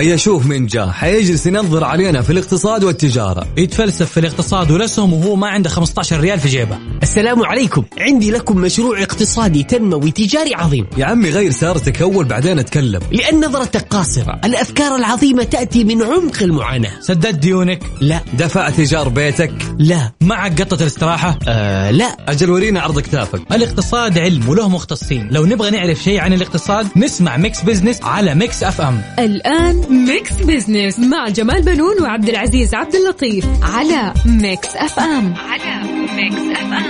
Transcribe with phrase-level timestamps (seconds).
[0.00, 3.46] هيا شوف من جاء حيجلس ينظر علينا في الاقتصاد والتجارة.
[3.56, 6.78] يتفلسف في الاقتصاد والاسهم وهو ما عنده 15 ريال في جيبه.
[7.02, 7.84] السلام عليكم.
[7.98, 10.86] عندي لكم مشروع اقتصادي تنموي تجاري عظيم.
[10.96, 13.00] يا عمي غير سيارتك أول بعدين أتكلم.
[13.12, 14.40] لأن نظرتك قاصرة.
[14.44, 17.00] الأفكار العظيمة تأتي من عمق المعاناة.
[17.00, 17.82] سددت ديونك.
[18.00, 18.20] لا.
[18.32, 20.12] دفعت إيجار بيتك؟ لا.
[20.20, 22.16] معك قطة الاستراحة؟ آه لا.
[22.28, 25.28] أجل ورينا عرض كتافك الاقتصاد علم وله مختصين.
[25.30, 29.02] لو نبغى نعرف شيء عن الاقتصاد نسمع Mix Business على Mix FM.
[29.18, 35.34] الآن Mix Business مع جمال بنون وعبد العزيز عبد اللطيف على Mix FM.
[35.34, 35.82] على
[36.16, 36.89] Mix FM.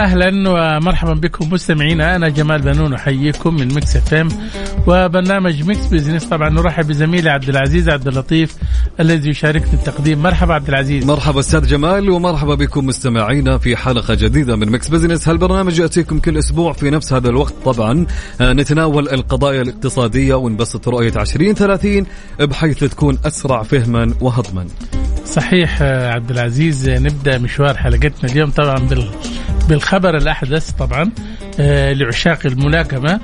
[0.00, 2.16] أهلا ومرحبا بكم مستمعينا.
[2.16, 4.28] أنا جمال بنون أحييكم من Mix FM
[4.86, 6.24] وبرنامج Mix Business.
[6.24, 8.56] طبعا نرحب بزميلي عبد العزيز عبد اللطيف
[9.00, 10.22] الذي يشاركني التقديم.
[10.22, 11.04] مرحبا عبد العزيز.
[11.04, 15.28] مرحبا أستاذ جمال ومرحبا بكم مستمعينا في حلقة جديدة من Mix Business.
[15.28, 17.54] هالبرنامج يأتيكم كل أسبوع في نفس هذا الوقت.
[17.64, 18.06] طبعا
[18.40, 22.06] آه، نتناول القضايا الاقتصادية ونبسط رؤية 2030
[22.40, 24.66] بحيث تكون أسرع فهما وهضما.
[25.24, 29.10] صحيح آه، عبد العزيز نبدأ مشوار حلقتنا اليوم طبعا بال
[29.70, 31.10] بالخبر الأحدث طبعا
[31.60, 33.20] آه، لعشاق الملاكمة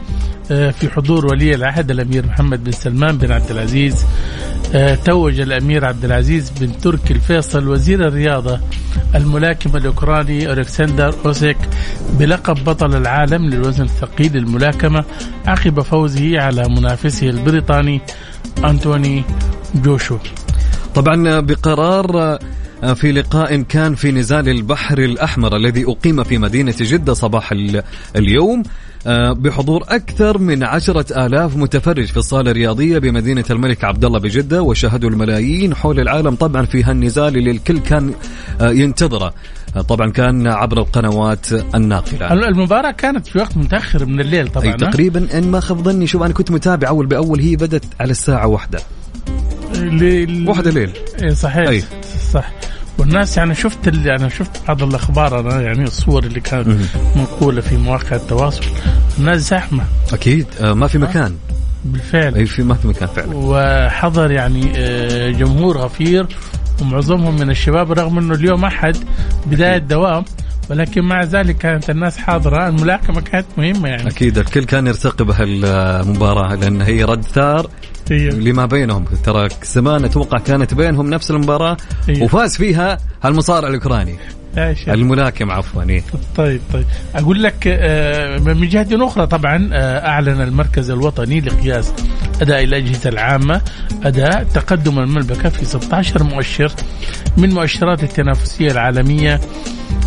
[0.50, 4.06] آه، في حضور ولي العهد الأمير محمد بن سلمان بن عبد العزيز
[4.74, 8.60] آه، توج الأمير عبد العزيز بن تركي الفيصل وزير الرياضة
[9.14, 11.58] الملاكم الأوكراني ألكسندر أوسيك
[12.18, 15.04] بلقب بطل العالم للوزن الثقيل للملاكمه
[15.46, 18.00] عقب فوزه على منافسه البريطاني
[18.64, 19.24] أنتوني
[19.74, 20.18] جوشو.
[20.94, 22.38] طبعا بقرار
[22.94, 27.82] في لقاء كان في نزال البحر الأحمر الذي أقيم في مدينة جدة صباح ال-
[28.16, 28.62] اليوم
[29.06, 34.62] آه، بحضور أكثر من عشرة آلاف متفرج في الصالة الرياضية بمدينة الملك عبد الله بجدة
[34.62, 38.14] وشاهدوا الملايين حول العالم طبعا في هالنزال اللي الكل كان
[38.60, 39.34] آه، ينتظره.
[39.76, 42.32] آه، طبعا كان عبر القنوات الناقلة.
[42.32, 46.22] المباراة كانت في وقت متأخر من الليل طبعا أي؟ تقريبا إن ما خاب ظني شوف
[46.22, 48.78] أنا كنت متابع أول بأول هي بدت على الساعة واحدة.
[49.74, 50.90] ل- واحدة ليل.
[51.22, 51.68] إيه صحيح.
[51.68, 51.82] أي.
[52.32, 52.50] صح.
[52.98, 56.68] والناس يعني شفت اللي أنا شفت بعض الأخبار أنا يعني الصور اللي كانت
[57.16, 58.64] منقوله في مواقع التواصل.
[59.18, 59.84] الناس زحمة.
[60.12, 60.46] أكيد.
[60.60, 61.36] آه، ما في مكان.
[61.84, 62.34] بالفعل.
[62.34, 63.28] أي في ما في مكان فعلا.
[63.34, 66.26] وحضر يعني آه، جمهور غفير
[66.82, 68.96] ومعظمهم من الشباب رغم إنه اليوم أحد
[69.46, 70.24] بداية دوام.
[70.70, 72.68] ولكن مع ذلك كانت الناس حاضرة.
[72.68, 74.08] الملاكمة كانت مهمة يعني.
[74.08, 77.70] أكيد الكل كان يرتقب هالمباراة لأن هي رد ثار
[78.10, 78.28] هي.
[78.28, 79.04] لما بينهم.
[79.24, 81.76] ترى زمان أتوقع كانت بينهم نفس المباراة
[82.08, 82.22] أيوه.
[82.24, 84.16] وفاز فيها المصارع الأوكراني.
[84.88, 86.02] الملاكم عفوا إيه.
[86.36, 86.84] طيب طيب.
[87.14, 91.92] أقول لك آه، من جهة أخرى طبعا آه، أعلن المركز الوطني لقياس
[92.42, 93.60] أداء الأجهزة العامة
[94.04, 96.72] أداء تقدم المملكه في 16 مؤشر
[97.36, 99.40] من مؤشرات التنافسية العالمية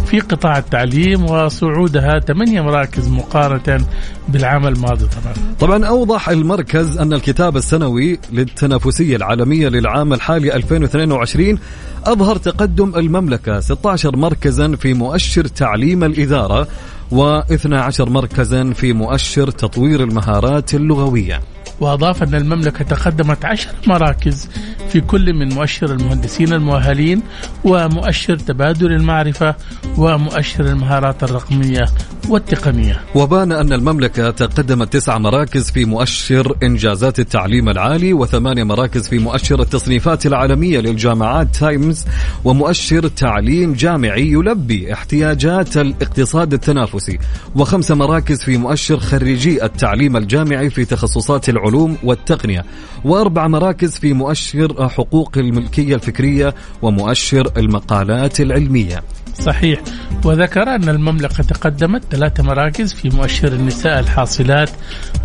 [0.05, 3.85] في قطاع التعليم وصعودها ثمانية مراكز مقارنة
[4.29, 5.33] بالعام الماضي طبعا.
[5.59, 11.59] طبعا أوضح المركز أن الكتاب السنوي للتنافسية العالمية للعام الحالي 2022
[12.05, 16.67] أظهر تقدم المملكة 16 مركزا في مؤشر تعليم الإدارة
[17.11, 21.41] و12 مركزا في مؤشر تطوير المهارات اللغوية.
[21.81, 24.49] وأضاف أن المملكة تقدمت عشر مراكز
[24.89, 27.21] في كل من مؤشر المهندسين المؤهلين
[27.63, 29.55] ومؤشر تبادل المعرفة
[29.97, 31.85] ومؤشر المهارات الرقمية
[32.29, 33.01] والتقنية.
[33.15, 39.61] وبان أن المملكة تقدمت تسع مراكز في مؤشر إنجازات التعليم العالي وثمانية مراكز في مؤشر
[39.61, 42.05] التصنيفات العالمية للجامعات تايمز
[42.43, 47.19] ومؤشر تعليم جامعي يلبي احتياجات الاقتصاد التنافسي
[47.55, 51.68] وخمس مراكز في مؤشر خريجي التعليم الجامعي في تخصصات العلوم
[52.03, 52.65] والتقنية
[53.03, 59.03] وأربع مراكز في مؤشر حقوق الملكية الفكرية ومؤشر المقالات العلمية.
[59.35, 59.81] صحيح.
[60.25, 64.69] وذكر أن المملكة تقدمت ثلاث مراكز في مؤشر النساء الحاصلات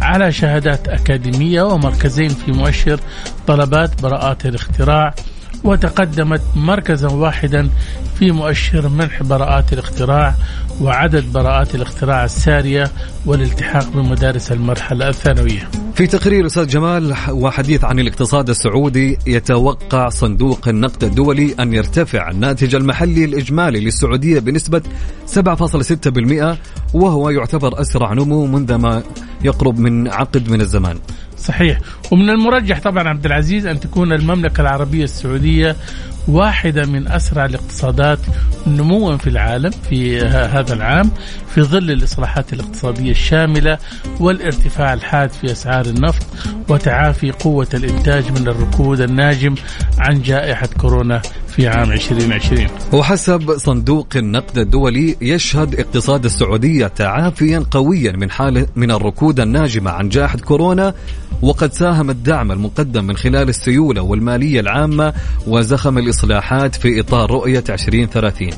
[0.02, 3.00] على شهادات أكاديمية ومركزين في مؤشر
[3.46, 5.14] طلبات براءات الاختراع
[5.64, 7.68] وتقدمت مركزا واحدا
[8.18, 10.34] في مؤشر منح براءات الاختراع
[10.80, 12.90] وعدد براءات الاختراع السارية
[13.26, 21.04] والالتحاق بمدارس المرحلة الثانوية في تقرير أستاذ جمال وحديث عن الاقتصاد السعودي يتوقع صندوق النقد
[21.04, 24.82] الدولي أن يرتفع الناتج المحلي الإجمالي للسعودية بنسبة
[25.34, 26.56] 7.6%
[26.94, 29.02] وهو يعتبر أسرع نمو منذ ما
[29.44, 30.98] يقرب من عقد من الزمان.
[31.38, 31.80] صحيح
[32.10, 35.76] ومن المرجح طبعا عبد العزيز أن تكون المملكة العربية السعودية
[36.28, 38.18] واحدة من أسرع الاقتصادات
[38.66, 41.10] نموا في العالم في هذا العام
[41.54, 43.78] في ظل الإصلاحات الاقتصادية الشاملة
[44.20, 46.26] والارتفاع الحاد في أسعار النفط
[46.68, 49.54] وتعافي قوة الإنتاج من الركود الناجم
[49.98, 51.22] عن جائحة كورونا
[51.56, 58.90] في عام 2020 وحسب صندوق النقد الدولي يشهد اقتصاد السعودية تعافيا قويا من حالة من
[58.90, 60.94] الركود الناجمة عن جائحة كورونا
[61.42, 65.12] وقد ساهم الدعم المقدم من خلال السيولة والمالية العامة
[65.46, 68.50] وزخم الإصلاحات في إطار رؤية 2030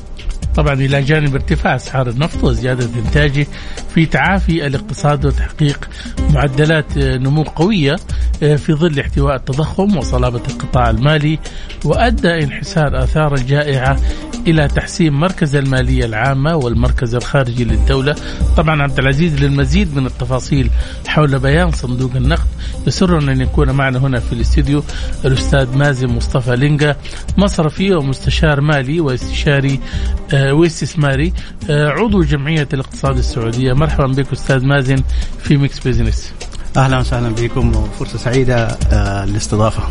[0.57, 3.47] طبعا إلى جانب ارتفاع أسعار النفط وزيادة انتاجه
[3.93, 5.89] في تعافي الاقتصاد وتحقيق
[6.33, 7.95] معدلات نمو قوية
[8.43, 11.39] آه، في ظل احتواء التضخم وصلابة القطاع المالي
[11.85, 13.97] وأدى انحسار آثار الجائحه
[14.47, 18.15] إلى تحسين مركز المالية العامة والمركز الخارجي للدولة.
[18.57, 20.69] طبعا عبد العزيز للمزيد من التفاصيل
[21.07, 22.47] حول بيان صندوق النقد
[22.87, 24.83] يسرنا أن يكون معنا هنا في الاستديو
[25.25, 26.95] الأستاذ مازن مصطفى لينجا
[27.37, 29.79] مصرفي ومستشار مالي واستشاري
[30.33, 31.33] آه، واستثماري
[31.69, 33.73] آه، عضو جمعية الاقتصاد السعودية.
[33.73, 35.03] مرحبا بك أستاذ مازن
[35.43, 36.33] في Mix Business
[36.77, 37.75] أهلا وسهلا بكم.
[37.75, 39.83] وفرصه سعيدة آه، للاستضافة.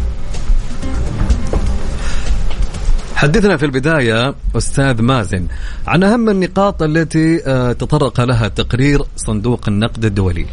[3.17, 5.47] حدثنا في البداية أستاذ مازن
[5.87, 10.47] عن أهم النقاط التي آه، تطرق لها تقرير صندوق النقد الدولي.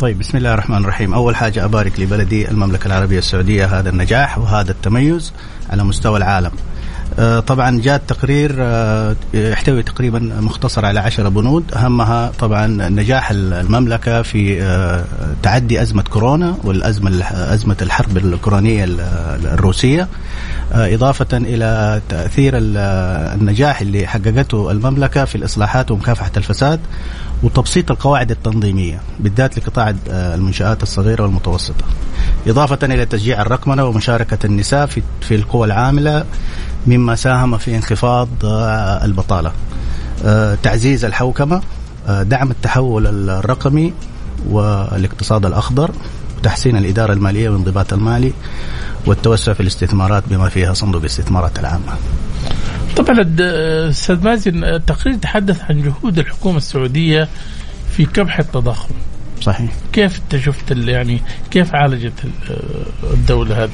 [0.00, 1.14] طيب بسم الله الرحمن الرحيم.
[1.14, 5.32] أول حاجة أبارك لبلدي المملكة العربية السعودية هذا النجاح وهذا التميز
[5.70, 6.50] على مستوى العالم.
[7.46, 11.74] طبعا جاء التقرير آه، يحتوي تقريبا مختصر على عشرة بنود.
[11.74, 15.04] أهمها طبعا نجاح المملكة في آه،
[15.42, 18.84] تعدي أزمة كورونا والأزمة أزمة الحرب الأوكرانية
[19.44, 20.08] الروسية.
[20.72, 26.80] إضافة إلى تأثير النجاح اللي حققته المملكة في الإصلاحات ومكافحة الفساد
[27.42, 31.84] وتبسيط القواعد التنظيمية بالذات لقطاع المنشآت الصغيرة والمتوسطة.
[32.46, 34.86] إضافة إلى تشجيع الرقمنة ومشاركة النساء
[35.20, 36.24] في القوى العاملة
[36.86, 39.52] مما ساهم في انخفاض آه، البطالة.
[40.24, 41.62] آه، تعزيز الحوكمة
[42.08, 43.92] آه، دعم التحول الرقمي
[44.48, 45.90] والاقتصاد الأخضر
[46.38, 48.32] وتحسين الإدارة المالية والانضباط المالي
[49.06, 51.92] والتوسع في الاستثمارات بما فيها صندوق الاستثمارات العامة.
[52.96, 53.26] طبعا
[53.90, 57.28] أستاذ مازن التقرير تحدث عن جهود الحكومة السعودية
[57.90, 58.94] في كبح التضخم.
[59.42, 59.72] صحيح.
[59.92, 62.12] كيف أنت شفت يعني كيف عالجت
[63.12, 63.70] الدولة هذا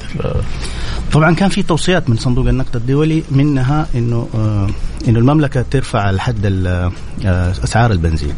[1.11, 4.69] طبعا كان في توصيات من صندوق النقد الدولي منها إنه آه،
[5.07, 6.91] إنه المملكة ترفع الحد آه،
[7.63, 8.33] أسعار البنزين.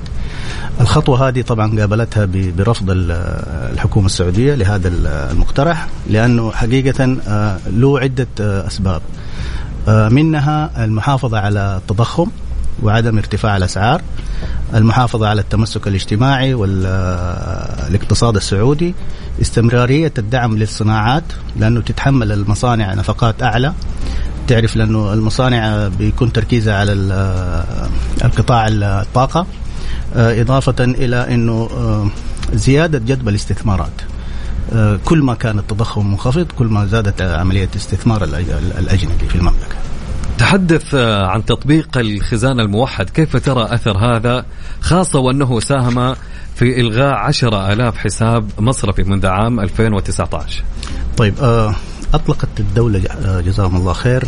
[0.81, 4.87] الخطوة هذه طبعا قابلتها برفض الحكومة السعودية لهذا
[5.31, 9.01] المقترح لأنه حقيقة آه، له عدة أسباب.
[9.87, 12.27] منها المحافظة على التضخم.
[12.81, 14.01] وعدم ارتفاع الأسعار
[14.75, 18.95] المحافظة على التمسك الاجتماعي والاقتصاد السعودي
[19.41, 21.23] استمرارية الدعم للصناعات
[21.57, 23.73] لأنه تتحمل المصانع نفقات أعلى.
[24.47, 26.93] تعرف لأنه المصانع بيكون تركيزها على
[28.23, 29.45] القطاع الطاقة.
[30.15, 31.69] إضافة إلى إنه
[32.53, 34.01] زيادة جذب الاستثمارات.
[35.05, 39.75] كل ما كان التضخم منخفض كل ما زادت عملية الاستثمار الأجنبي في المملكة.
[40.41, 43.09] تحدث آه، عن تطبيق الخزان الموحد.
[43.09, 44.45] كيف ترى أثر هذا؟
[44.81, 46.15] خاصة وأنه ساهم
[46.55, 50.63] في إلغاء عشرة ألاف حساب مصرفي منذ عام 2019
[51.17, 51.75] طيب آه،
[52.13, 54.23] أطلقت الدولة آه، جزاهم الله خير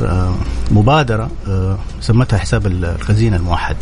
[0.72, 1.30] مبادرة
[2.02, 3.76] سمتها حساب الخزينة الموحد.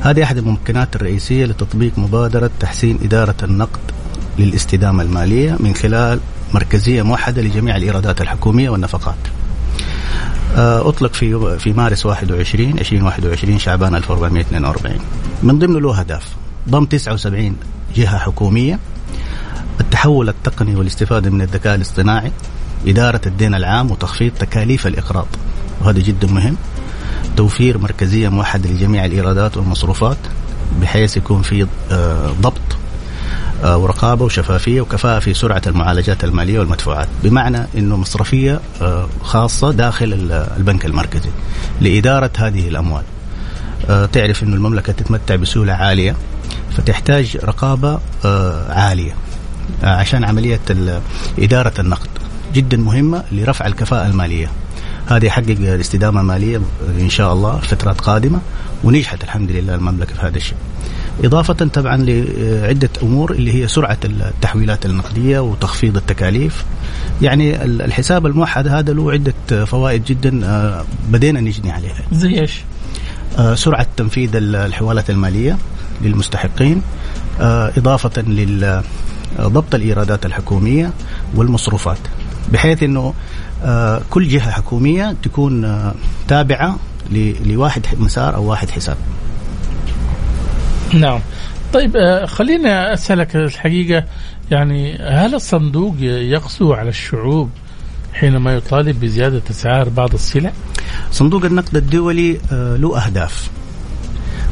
[0.00, 3.80] هذه أحد الممكنات الرئيسية لتطبيق مبادرة تحسين إدارة النقد
[4.38, 6.20] للاستدامة المالية من خلال
[6.54, 9.43] مركزية موحدة لجميع الإيرادات الحكومية والنفقات.
[10.56, 14.98] أطلق في في مارس 21 2021 شعبان 1442
[15.42, 16.28] من ضمن له اهداف
[16.68, 17.56] ضم 79
[17.96, 18.78] جهة حكومية
[19.80, 22.32] التحول التقني والاستفادة من الذكاء الاصطناعي
[22.86, 25.26] إدارة الدين العام وتخفيض تكاليف الإقراض.
[25.80, 26.56] وهذا جدا مهم.
[27.36, 30.16] توفير مركزية موحدة لجميع الإيرادات والمصروفات
[30.80, 32.83] بحيث يكون في آه، ضبط آه،
[33.62, 37.08] ورقابة وشفافية وكفاءة في سرعة المعالجات المالية والمدفوعات.
[37.22, 40.12] بمعنى إنه مصرفية آه، خاصة داخل
[40.56, 41.30] البنك المركزي
[41.80, 43.02] لإدارة هذه الأموال.
[43.90, 46.16] آه، تعرف إنه المملكة تتمتع بسهولة عالية
[46.76, 47.98] فتحتاج رقابة
[48.68, 49.14] عالية
[49.82, 50.60] عشان عملية
[51.38, 52.08] إدارة النقد
[52.54, 54.50] جدا مهمة لرفع الكفاءة المالية.
[55.06, 56.60] هذا يحقق الاستدامة المالية
[57.00, 58.40] إن شاء الله فترات قادمة
[58.84, 60.56] ونجحت الحمد لله المملكة في هذا الشيء.
[61.24, 66.64] إضافة طبعا لعدة أمور اللي هي سرعة التحويلات النقدية وتخفيض التكاليف.
[67.22, 72.02] يعني الحساب الموحد هذا له عدة فوائد جدا آه، بدينا نجني عليها.
[72.12, 72.60] زي إيش؟
[73.38, 75.58] آه، سرعة تنفيذ الحوالات المالية
[76.02, 76.82] للمستحقين
[77.40, 78.82] آه، إضافة لل آه،
[79.40, 80.90] ضبط الإيرادات الحكومية
[81.34, 81.98] والمصروفات.
[82.52, 82.84] بحيث
[83.64, 85.82] آه، كل جهة حكومية تكون
[86.28, 86.76] تابعة
[87.12, 88.96] ل- لواحد مسار أو واحد حساب.
[91.00, 91.20] نعم.
[91.72, 94.04] طيب آه، خلينا أسألك الحقيقة
[94.50, 97.50] يعني هل الصندوق يقسو على الشعوب
[98.12, 100.52] حينما يطالب بزيادة أسعار بعض السلع؟
[101.10, 103.50] صندوق النقد الدولي آه، له أهداف.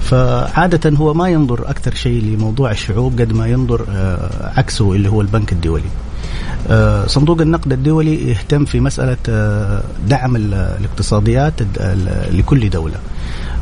[0.02, 5.20] فعادة هو ما ينظر أكثر شيء لموضوع الشعوب قد ما ينظر آه، عكسه اللي هو
[5.20, 5.90] البنك الدولي.
[7.06, 11.52] صندوق النقد الدولي يهتم في مسألة آه، دعم ال- الاقتصاديات
[12.32, 12.96] لكل دولة.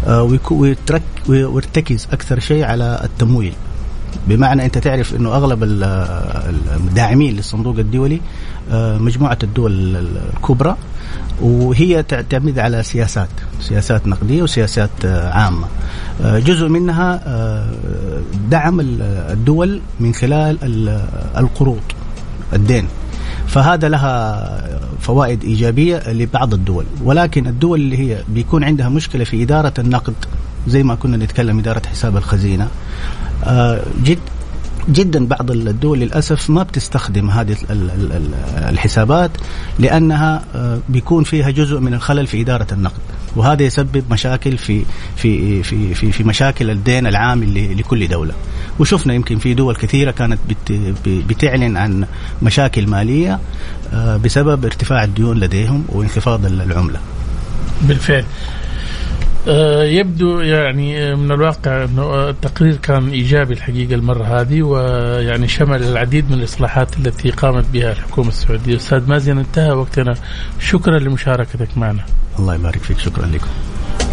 [0.07, 0.39] آه،
[1.29, 3.53] ويرتكز أكثر شيء على التمويل.
[4.29, 5.85] بمعنى أنت تعرف إنه أغلب ال-
[6.77, 8.21] الداعمين للصندوق الدولي
[8.73, 10.77] آه، مجموعة الدول ال- الكبرى
[11.43, 13.29] وهي تعتمد على سياسات
[13.61, 15.67] سياسات نقدية وسياسات آه، عامة.
[16.25, 17.67] آه، جزء منها آه،
[18.51, 21.05] دعم ال- الدول من خلال ال-
[21.37, 21.81] القروض.
[22.53, 22.87] الدين.
[23.47, 26.85] فهذا لها فوائد إيجابية لبعض الدول.
[27.05, 30.15] ولكن الدول اللي هي بيكون عندها مشكلة في إدارة النقد
[30.69, 32.69] زي ما كنا نتكلم إدارة حساب الخزينة
[33.45, 34.19] آه، جد
[34.91, 38.35] جدا بعض الدول للأسف ما بتستخدم هذه ال- ال- ال-
[38.69, 39.31] الحسابات
[39.79, 43.01] لأنها آه، بيكون فيها جزء من الخلل في إدارة النقد.
[43.37, 44.85] وهذا يسبب مشاكل في
[45.17, 48.35] في في في, في مشاكل الدين العام لكل دولة.
[48.79, 50.73] وشفنا يمكن في دول كثيرة كانت بت
[51.07, 52.07] بتعلن عن
[52.43, 53.41] مشاكل مالية
[53.93, 57.01] آه، بسبب ارتفاع الديون لديهم وانخفاض العملة.
[57.83, 58.25] بالفعل.
[59.47, 65.83] يبدو يعني آه، من الواقع إنه آه، التقرير كان إيجابي الحقيقة المرة هذه ويعني شمل
[65.83, 68.77] العديد من الإصلاحات التي قامت بها الحكومة السعودية.
[68.77, 70.15] أستاذ مازن انتهى وقتنا.
[70.61, 72.05] شكرا لمشاركتك معنا.
[72.39, 72.99] الله يبارك فيك.
[72.99, 73.49] شكرا لكم.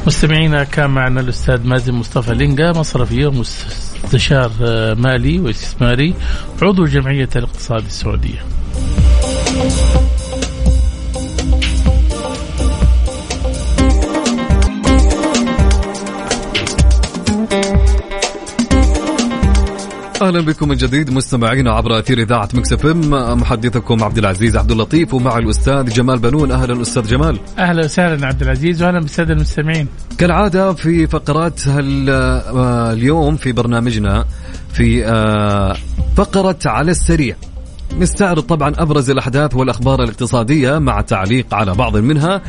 [0.08, 6.14] مستمعينا كان معنا الأستاذ مازن مصطفى لينجا مصرفي ومستشار آه، مالي واستثماري
[6.62, 8.40] عضو جمعية الاقتصاد السعودية.
[20.22, 23.10] أهلا بكم من جديد مستمعينا عبر أثير إذاعة Mix FM.
[23.42, 26.52] محدثكم عبد العزيز عبد اللطيف ومع الأستاذ جمال بنون.
[26.52, 27.40] أهلا أستاذ جمال.
[27.60, 29.88] أهلا وسهلا عبد العزيز واهلا بالسادة المستمعين.
[30.18, 34.26] كالعادة في فقرات هال- آه، اليوم في برنامجنا
[34.74, 35.76] في آه،
[36.16, 37.36] فقرة على السريع.
[38.00, 42.42] نستعرض طبعا أبرز الأحداث والأخبار الاقتصادية مع تعليق على بعض منها.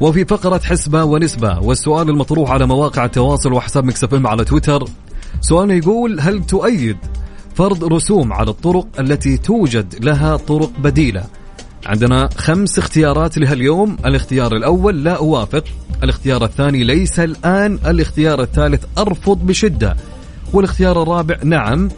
[0.00, 1.58] وفي فقرة حسبة ونسبة.
[1.58, 4.84] والسؤال المطروح على مواقع التواصل وحساب مكسف على تويتر.
[5.40, 6.96] سؤالنا يقول هل تؤيد
[7.54, 11.24] فرض رسوم على الطرق التي توجد لها طرق بديلة؟
[11.86, 15.64] عندنا خمس اختيارات لها اليوم الاختيار الأول لا أوافق.
[16.02, 17.78] الاختيار الثاني ليس الآن.
[17.86, 19.96] الاختيار الثالث أرفض بشدة.
[20.52, 21.88] والاختيار الرابع نعم.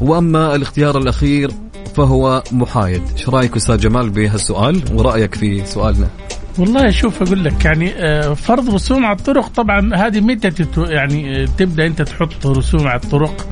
[0.00, 1.50] وأما الاختيار الأخير
[1.96, 3.02] فهو محايد.
[3.12, 6.08] إيش رأيك أستاذ جمال بهالسؤال؟ ورأيك في سؤالنا؟
[6.60, 9.46] والله شوف أقول لك يعني آه، فرض رسوم على الطرق.
[9.48, 13.48] طبعا هذه متى يعني آه، تبدأ أنت تحط رسوم على الطرق؟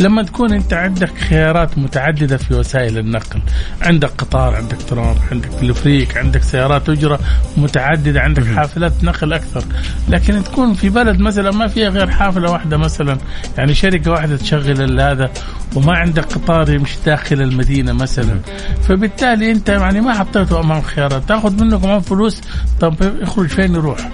[0.00, 3.42] لما تكون أنت عندك خيارات متعددة في وسائل النقل.
[3.82, 7.18] عندك قطار عندك ترام عندك تلفريك عندك سيارات أجرة
[7.56, 9.64] متعددة عندك حافلات نقل أكثر.
[10.08, 13.18] لكن تكون في بلد مثلا ما فيها غير حافلة واحدة مثلا
[13.58, 15.30] يعني شركة واحدة تشغل هذا
[15.76, 18.40] وما عندك قطار يمشي داخل المدينة مثلا.
[18.88, 21.28] فبالتالي أنت يعني ما حطيته أمام خيارات.
[21.28, 22.40] تاخذ منه كمان فلوس
[22.80, 24.10] طب يخرج فين يروح؟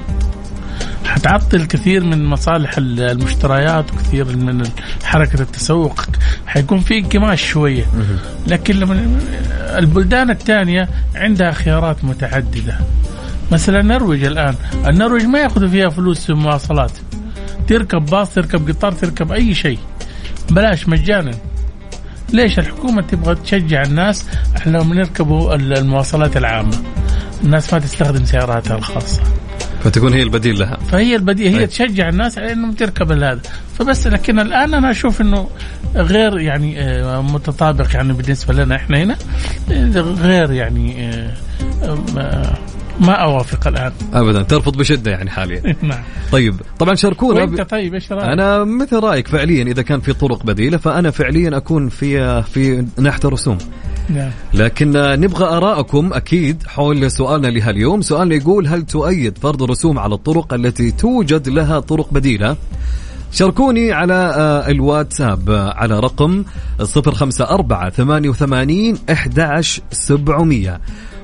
[1.04, 4.62] حتعطل كثير من مصالح المشتريات وكثير من
[5.04, 6.00] حركة التسوق.
[6.46, 7.84] حيكون في انكماش شوية.
[8.46, 9.20] لكن لما
[9.78, 12.78] البلدان الثانية عندها خيارات متعددة.
[13.52, 14.54] مثلا النرويج الآن.
[14.86, 16.92] النرويج ما يأخذوا فيها فلوس في المواصلات
[17.68, 19.78] تركب باص تركب قطار تركب أي شيء.
[20.50, 21.34] بلاش مجانا.
[22.32, 24.26] ليش الحكومة تبغى تشجع الناس
[24.66, 26.76] انهم يركبوا المواصلات العامة؟
[27.44, 29.22] الناس ما تستخدم سياراتها الخاصة.
[29.80, 30.76] فتكون هي البديل لها.
[30.76, 31.66] فهي البديهة هي أي.
[31.66, 33.40] تشجع الناس على إنهم تركب هذا.
[33.78, 35.48] فبس لكن الآن أنا أشوف إنه
[35.94, 39.16] غير يعني آه، متطابق يعني بالنسبة لنا إحنا هنا
[39.70, 41.10] آه، غير يعني
[41.82, 42.54] آه،
[43.00, 43.92] ما أوافق الآن.
[44.14, 45.62] ابدا ترفض بشدة يعني حاليا.
[45.82, 46.02] نعم.
[46.32, 47.40] طيب طبعا شاركونا.
[47.40, 47.60] وأنت.
[47.60, 51.88] طيب إيش رأيك؟ أنا مثل رأيك فعليا إذا كان في طرق بديلة فأنا فعليا أكون
[51.88, 53.58] في في ناحيه الرسوم.
[54.10, 54.30] نعم.
[54.54, 58.02] لكن نبغى ارائكم أكيد حول سؤالنا لهاليوم.
[58.02, 62.56] سؤالنا يقول هل تؤيد فرض رسوم على الطرق التي توجد لها طرق بديلة؟
[63.32, 66.44] شاركوني على آه، الواتساب آه، على رقم
[66.80, 70.80] 054 88 11700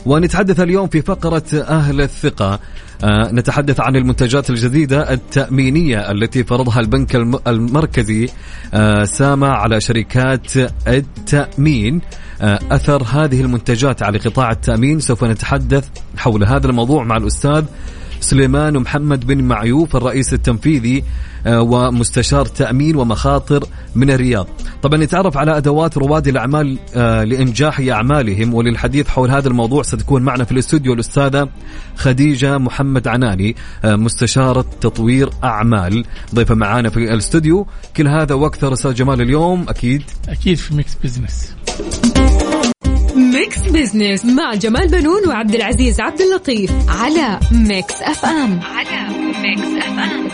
[0.06, 2.58] ونتحدث اليوم في فقرة أهل الثقة.
[3.04, 8.28] آه، نتحدث عن المنتجات الجديدة التأمينية التي فرضها البنك المركزي
[9.04, 10.52] سامة على شركات
[10.88, 12.00] التأمين.
[12.70, 15.00] أثر هذه المنتجات على قطاع التأمين.
[15.00, 17.64] سوف نتحدث حول هذا الموضوع مع الأستاذ
[18.20, 21.04] سليمان محمد بن معيوف الرئيس التنفيذي
[21.46, 24.46] آه، ومستشار تأمين ومخاطر من الرياض.
[24.82, 30.44] طبعا نتعرف على أدوات رواد الأعمال آه، لإنجاح أعمالهم وللحديث حول هذا الموضوع ستكون معنا
[30.44, 31.48] في الاستوديو الأستاذة
[31.96, 36.04] خديجة محمد عناني آه، مستشارة تطوير أعمال.
[36.34, 37.66] ضيفة معانا في الاستوديو.
[37.96, 41.54] كل هذا وأكثر أستاذ جمال اليوم أكيد؟ أكيد في Mix Business.
[43.34, 48.60] Mix Business مع جمال بنون وعبد العزيز عبد اللطيف على Mix FM.
[48.60, 49.08] على
[49.42, 50.28] Mix FM.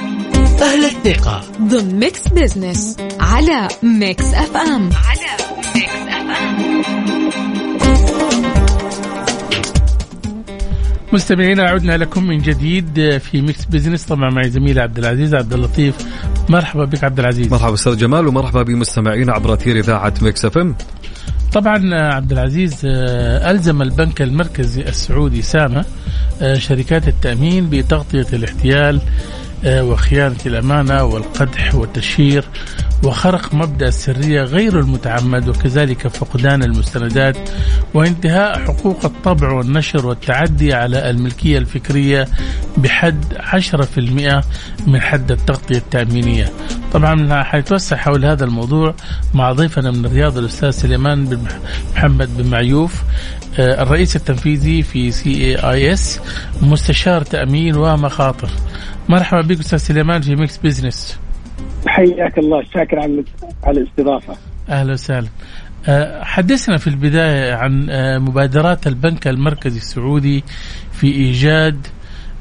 [0.62, 1.42] أهل الثقة.
[1.62, 4.90] ضمن Mix Business على Mix FM.
[4.92, 5.30] على
[5.74, 6.60] Mix FM.
[11.12, 15.94] مستمعينا عدنا لكم من جديد في Mix Business طبعا معي زميلي عبد العزيز عبد اللطيف.
[16.48, 17.52] مرحبا بك عبد العزيز.
[17.52, 20.76] مرحبا أستاذ جمال ومرحبا بمستمعينا عبر أثير إذاعة Mix FM.
[21.52, 25.84] طبعا عبد العزيز آه، ألزم البنك المركزي السعودي ساما
[26.42, 29.00] آه، شركات التأمين بتغطية الاحتيال
[29.64, 32.44] آه، وخيانة الأمانة والقدح والتشهير
[33.04, 37.36] وخرق مبدأ السرية غير المتعمد وكذلك فقدان المستندات
[37.94, 42.28] وانتهاء حقوق الطبع والنشر والتعدي على الملكية الفكرية
[42.76, 44.44] بحد 10%
[44.86, 46.50] من حد التغطية التأمينية.
[46.92, 48.94] طبعا حنتوسع حول هذا الموضوع
[49.34, 51.38] مع ضيفنا من الرياض الأستاذ سليمان بن
[51.94, 53.02] محمد بن معيوف
[53.58, 56.20] آه، الرئيس التنفيذي في CIAS
[56.62, 58.50] مستشار تأمين ومخاطر.
[59.08, 61.18] مرحبا بك أستاذ سليمان في Mix Business
[61.86, 63.24] حياك الله شاكر على
[63.64, 64.34] على الاستضافة.
[64.68, 65.28] أهلا وسهلا.
[65.88, 70.44] أه، حدثنا في البداية عن أه، مبادرات البنك المركزي السعودي
[70.92, 71.86] في إيجاد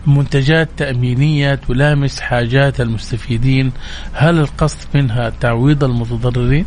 [0.08, 3.72] منتجات تأمينية تلامس حاجات المستفيدين.
[4.14, 6.66] هل القصد منها تعويض المتضررين؟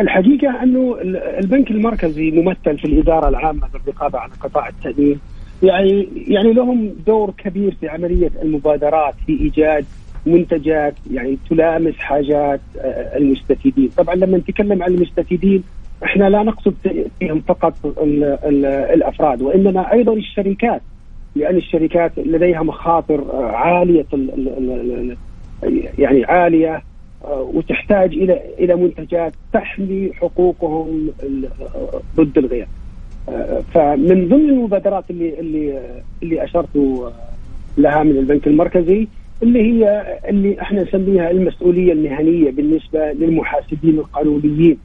[0.00, 0.96] الحقيقة أنه
[1.38, 5.20] البنك المركزي ممثل في الإدارة العامة للرقابة على قطاع التأمين.
[5.62, 9.84] يعني يعني لهم دور كبير في عملية المبادرات في إيجاد
[10.26, 15.62] منتجات يعني تلامس حاجات آه، المستفيدين، طبعا لما نتكلم عن المستفيدين
[16.04, 16.74] إحنا لا نقصد
[17.18, 20.82] فيهم فقط ال ال الأفراد وإنما أيضا الشركات
[21.36, 24.06] لأن الشركات لديها مخاطر آه، عالية
[25.98, 26.82] يعني عالية
[27.24, 31.10] آه، وتحتاج إلى إلى منتجات تحمي حقوقهم
[32.16, 32.66] ضد الغير.
[33.74, 35.82] فمن ضمن المبادرات اللي اللي
[36.22, 37.02] اللي أشرت
[37.78, 39.08] لها من البنك المركزي
[39.42, 44.78] اللي هي اللي إحنا نسميها المسؤولية المهنية بالنسبة للمحاسبين القانونيين.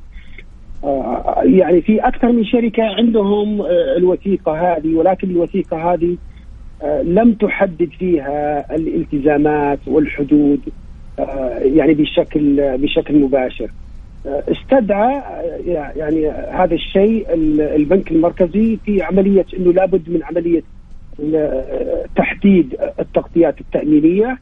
[0.83, 6.17] آه، يعني في أكثر من شركة عندهم آه، الوثيقة هذه ولكن الوثيقة هذه
[6.83, 10.59] آه، لم تحدد فيها الالتزامات والحدود
[11.61, 13.71] يعني بشكل بشكل مباشر.
[14.25, 15.21] استدعى
[15.95, 17.33] يعني هذا الشيء
[17.75, 20.63] البنك المركزي في عملية إنه لابد من عملية
[22.15, 24.37] تحديد التغطيات التأمينية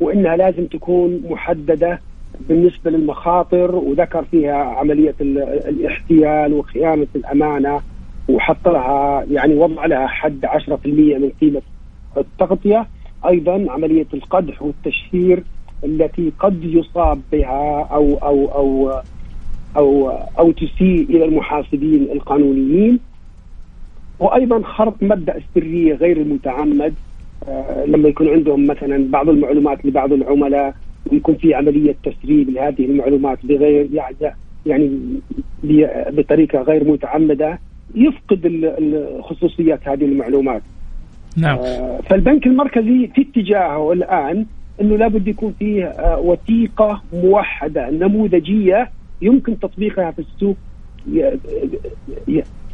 [0.00, 2.00] وإنها لازم تكون محددة
[2.48, 7.80] بالنسبة للمخاطر وذكر فيها عملية الاحتيال وخيانة الأمانة
[8.28, 11.62] وحط لها يعني وضع لها حد 10% من قيمة
[12.16, 12.86] التغطية.
[13.26, 15.42] أيضا عملية القدح والتشهير
[15.84, 19.00] التي قد يصاب بها أو أو أو
[19.76, 20.08] أو
[20.38, 23.00] أو تسيء إلى المحاسبين القانونيين.
[24.18, 26.94] وأيضا خرق مبدأ السريه غير المتعمد
[27.48, 30.74] آه لما يكون عندهم مثلا بعض المعلومات لبعض العملاء
[31.12, 34.16] ويكون في عملية تسريب لهذه المعلومات بغير يعني
[34.66, 35.00] يعني
[36.12, 37.58] بطريقة غير متعمدة
[37.94, 38.74] يفقد
[39.22, 40.62] خصوصيات هذه المعلومات.
[41.36, 41.58] نعم.
[41.58, 44.46] آه فالبنك المركزي في اتجاهه الآن
[44.80, 48.90] إنه لابد يكون فيه آه وثيقة موحدة نموذجية
[49.22, 50.56] يمكن تطبيقها في السوق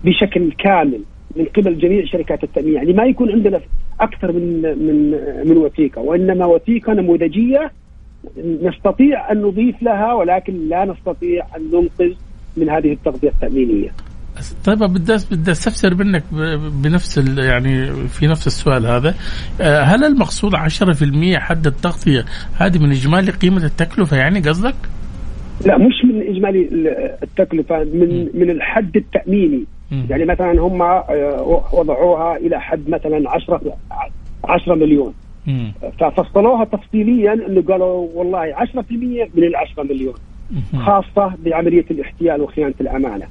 [0.05, 1.01] بشكل كامل
[1.37, 3.61] من قبل جميع شركات التأمين يعني ما يكون عندنا
[4.01, 5.11] أكثر من من
[5.49, 7.71] من وثيقة وإنما وثيقة نموذجية
[8.63, 12.15] نستطيع أن نضيف لها ولكن لا نستطيع أن ننقذ
[12.57, 13.91] من هذه التغطية التأمينية.
[14.65, 16.25] طيب بدي بدي أستفسر منك
[16.83, 19.15] بنفس يعني في نفس السؤال هذا
[19.61, 20.59] آه، هل المقصود 10%
[21.39, 22.25] حد التغطية
[22.59, 24.75] هذه من إجمالي قيمة التكلفة يعني قصدك؟
[25.67, 26.69] لا مش من إجمالي
[27.23, 29.65] التكلفة من من الحد التأميني
[30.11, 33.61] يعني مثلا هم آه، وضعوها إلى حد مثلا 10
[34.45, 35.15] 10 مليون.
[35.99, 40.15] ففصلوها تفصيليا إنه قالوا والله 10% من ال 10 مليون
[40.77, 43.27] خاصة بعملية الاحتيال وخيانة الأمانة.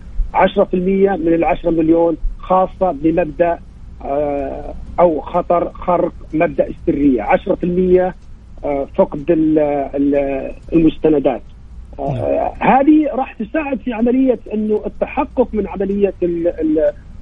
[1.16, 3.60] من العشرة مليون خاصة بمبدأ
[4.06, 8.14] آه، أو خطر خرق مبدأ السرية 10%
[8.64, 9.26] آه، فقد
[10.74, 11.42] المستندات.
[12.60, 16.14] هذه راح تساعد في عملية أنه التحقق من عملية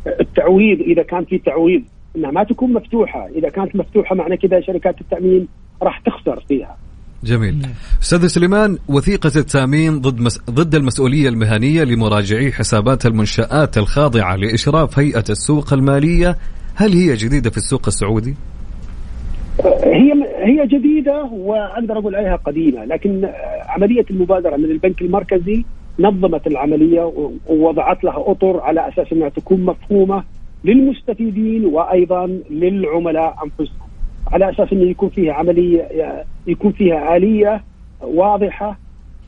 [0.07, 1.81] التعويض إذا كان في تعويض
[2.15, 5.47] إنها ما تكون مفتوحة، إذا كانت مفتوحة معنى كذا شركات التأمين
[5.81, 6.77] راح تخسر فيها.
[7.23, 7.67] جميل.
[8.01, 10.41] أستاذ سليمان وثيقة التأمين ضد مس...
[10.49, 16.37] ضد المسؤولية المهنية لمراجعي حسابات المنشآت الخاضعة لإشراف هيئة السوق المالية
[16.75, 18.35] هل هي جديدة في السوق السعودي؟
[19.83, 23.29] هي هي جديدة وأقدر أقول عليها قديمة لكن
[23.67, 25.63] عملية المبادرة من البنك المركزي
[25.99, 30.23] نظمت العملية ووضعت لها أطر على أساس أنها تكون مفهومة
[30.63, 33.87] للمستفيدين وأيضا للعملاء أنفسهم
[34.31, 35.87] على أساس انه يكون فيها عملية
[36.47, 37.63] يكون فيها آلية
[38.01, 38.77] واضحة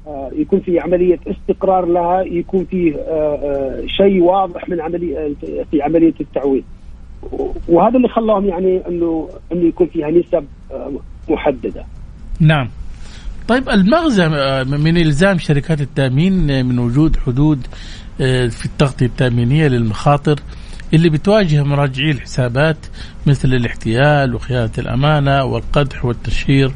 [0.07, 5.33] آه، يكون في عملية استقرار لها يكون فيه آه، آه، شيء واضح من عملية
[5.71, 6.63] في عملية التعويض.
[7.67, 10.45] وهذا اللي خلاهم يعني إنه إنه يكون فيها نسب
[11.29, 11.86] محددة.
[12.39, 12.69] نعم.
[13.47, 14.27] طيب المغزى
[14.65, 17.67] من إلزام شركات التأمين من وجود حدود
[18.49, 20.36] في التغطية التأمينية للمخاطر
[20.93, 22.77] اللي بتواجه مراجعي الحسابات
[23.27, 26.71] مثل الاحتيال وخيانة الأمانة والقدح والتشهير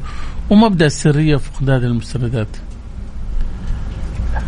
[0.50, 2.56] ومبدأ السرية وفقدان المستندات.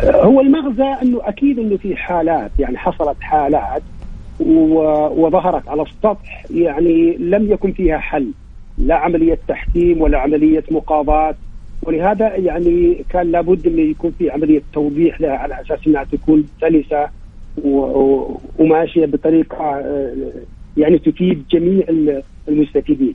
[0.05, 3.83] هو المغزى إنه أكيد إنه في حالات يعني حصلت حالات
[4.41, 8.31] وظهرت على السطح يعني لم يكن فيها حل
[8.79, 11.35] لا عملية تحكيم ولا عملية مقاضاة
[11.83, 17.09] ولهذا يعني كان لابد انه يكون في عملية توضيح لها على أساس أنها تكون سلسة
[18.59, 20.13] وماشية بطريقة آه،
[20.77, 21.85] يعني تفيد جميع
[22.49, 23.15] المستفيدين.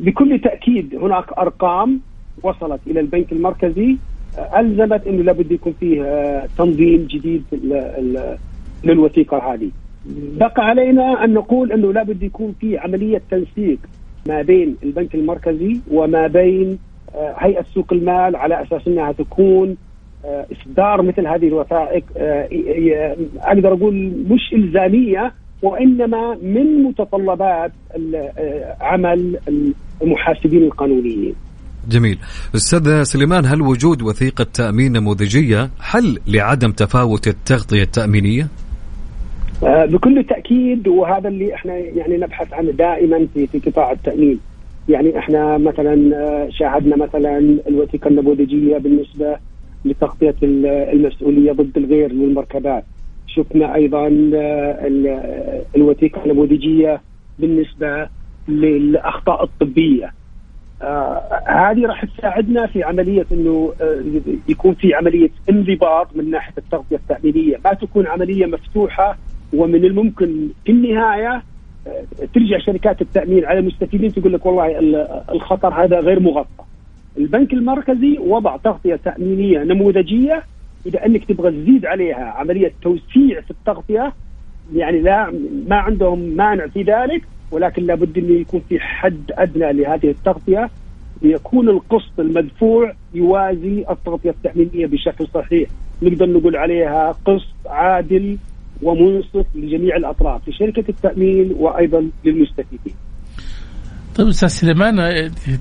[0.00, 2.00] بكل تأكيد هناك أرقام
[2.42, 3.96] وصلت إلى البنك المركزي
[4.38, 7.44] آه، ألزمت أنه لابد يكون فيه آه، تنظيم جديد
[8.84, 9.70] للوثيقة هذه.
[10.06, 13.78] بقى علينا أن نقول أنه لابد يكون في عملية تنسيق
[14.28, 16.78] ما بين البنك المركزي وما بين
[17.14, 19.76] هيئة سوق المال على أساس أنها تكون
[20.24, 25.32] آه، إصدار مثل هذه الوثائق آه، أقدر أقول مش إلزامية
[25.62, 27.72] وإنما من متطلبات
[28.14, 29.38] آه، عمل
[30.02, 31.34] المحاسبين القانونيين.
[31.88, 32.18] جميل.
[32.54, 38.48] أستاذ سليمان هل وجود وثيقة تأمين نموذجية حل لعدم تفاوت التغطية التأمينية؟
[39.62, 44.40] بكل تأكيد وهذا اللي إحنا يعني نبحث عنه دائما في في قطاع التأمين.
[44.88, 49.36] يعني إحنا مثلا شاهدنا مثلا الوثيقة النموذجية بالنسبة
[49.84, 50.34] لتغطية
[50.92, 52.84] المسؤولية ضد الغير للمركبات.
[53.26, 54.08] شفنا أيضا
[55.76, 57.00] الوثيقة النموذجية
[57.38, 58.08] بالنسبة
[58.48, 60.12] للأخطاء الطبية.
[60.82, 64.02] آه هذه راح تساعدنا في عملية إنه آه
[64.48, 69.18] يكون في عملية انضباط من ناحية التغطية التأمينية، ما تكون عملية مفتوحة
[69.52, 71.42] ومن الممكن في النهاية
[71.86, 74.78] آه ترجع شركات التأمين على المستفيدين تقول لك والله
[75.32, 76.64] الخطر هذا غير مغطى.
[77.18, 80.42] البنك المركزي وضع تغطية تأمينية نموذجية
[80.86, 84.12] اذا أنك تبغى تزيد عليها عملية توسيع في التغطية.
[84.74, 85.32] يعني لا
[85.68, 90.70] ما عندهم مانع في ذلك ولكن لابد إنه يكون في حد أدنى لهذه التغطية.
[91.22, 95.68] ليكون القسط المدفوع يوازي التغطية التأمينية بشكل صحيح.
[96.02, 98.36] نقدر نقول عليها قسط عادل
[98.82, 102.94] ومنصف لجميع الأطراف لشركة التأمين وأيضا للمستفيدين.
[104.16, 104.96] طيب أستاذ سليمان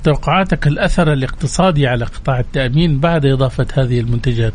[0.03, 4.53] توقعاتك الأثر الاقتصادي على قطاع التأمين بعد إضافة هذه المنتجات؟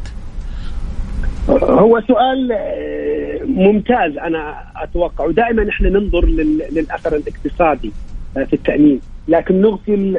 [1.49, 6.27] هو سؤال آه، ممتاز أنا أتوقع ودائما إحنا ننظر
[6.73, 7.93] للأثر الاقتصادي
[8.37, 10.17] آه، في التأمين لكن نغفل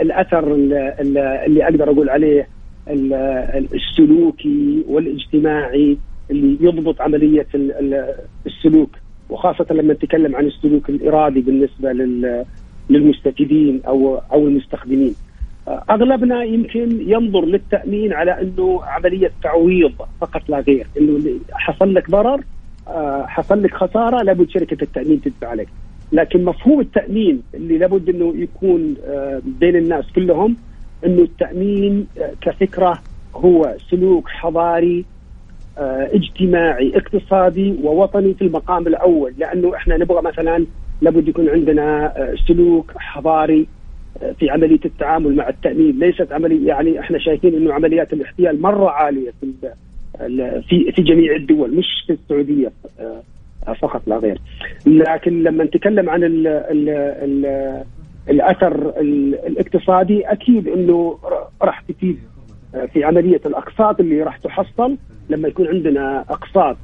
[0.00, 0.54] الأثر
[1.46, 2.48] اللي أقدر أقول عليه
[3.74, 5.98] السلوكي والاجتماعي
[6.30, 7.46] اللي يضبط عملية
[8.46, 8.90] السلوك
[9.30, 12.44] وخاصة لما نتكلم عن السلوك الإرادي بالنسبة لل
[12.90, 15.14] للمستفيدين أو أو المستخدمين.
[15.90, 22.40] أغلبنا يمكن ينظر للتأمين على إنه عملية تعويض فقط لا غير، إنه حصل لك ضرر
[22.88, 25.68] آه، حصل لك خسارة لابد شركة التأمين تدفع لك.
[26.12, 30.56] لكن مفهوم التأمين اللي لابد إنه يكون آه، بين الناس كلهم
[31.06, 32.98] إنه التأمين آه، كفكرة
[33.34, 35.04] هو سلوك حضاري
[36.14, 40.66] اجتماعي اقتصادي ووطني في المقام الأول لأنه إحنا نبغى مثلا
[41.00, 43.66] لابد يكون عندنا آه، سلوك حضاري
[44.22, 45.98] آه، في عملية التعامل مع التأمين.
[45.98, 49.52] ليست عملية يعني إحنا شايفين إنه عمليات الاحتيال مرة عالية في
[50.68, 54.40] في في جميع الدول مش في السعودية آه، فقط لا غير.
[54.86, 57.46] لكن لما نتكلم عن ال ال ال
[58.30, 58.92] الأثر
[59.46, 61.18] الاقتصادي أكيد إنه
[61.62, 62.18] راح تفيد
[62.92, 64.96] في عملية الأقساط اللي راح تحصل
[65.30, 66.76] لما يكون عندنا أقساط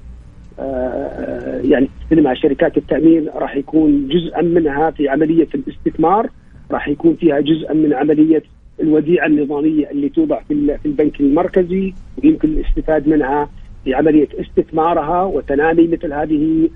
[0.59, 6.29] آه، يعني تستلمها شركات التأمين راح يكون جزءا منها في عملية الاستثمار
[6.71, 8.43] راح يكون فيها جزءا من عملية
[8.81, 13.49] الوديعة النظامية اللي توضع في البنك المركزي ويمكن الاستفاد منها
[13.85, 16.69] في عملية استثمارها وتنامي مثل هذه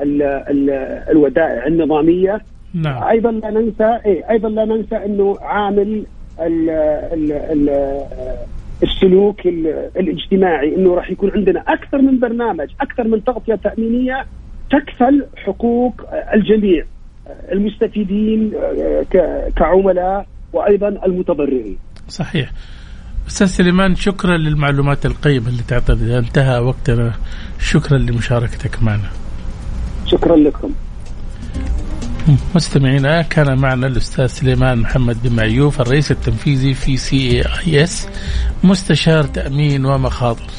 [0.00, 0.70] ال ال
[1.10, 2.40] الودائع النظامية
[2.74, 3.02] نعم.
[3.02, 6.06] أيضا لا ننسى إيه أيضا لا ننسى إنه عامل
[6.40, 6.70] ال
[7.12, 7.68] ال ال
[8.82, 9.40] السلوك
[9.96, 14.26] الاجتماعي إنه راح يكون عندنا أكثر من برنامج أكثر من تغطية تأمينية
[14.70, 16.02] تكفل حقوق
[16.34, 16.84] الجميع
[17.52, 18.52] المستفيدين
[19.56, 21.78] كعملاء وأيضا المتضررين.
[22.08, 22.50] صحيح.
[23.28, 27.12] أستاذ سليمان شكرا للمعلومات القيمة اللي تعطينا انتهى وقتنا
[27.58, 29.10] شكرا لمشاركتك معنا.
[30.06, 30.70] شكرا لكم.
[32.54, 38.06] مستمعينا كان معنا الأستاذ سليمان محمد بن معيوف الرئيس التنفيذي في CIAS
[38.64, 40.50] مستشار تأمين ومخاطر.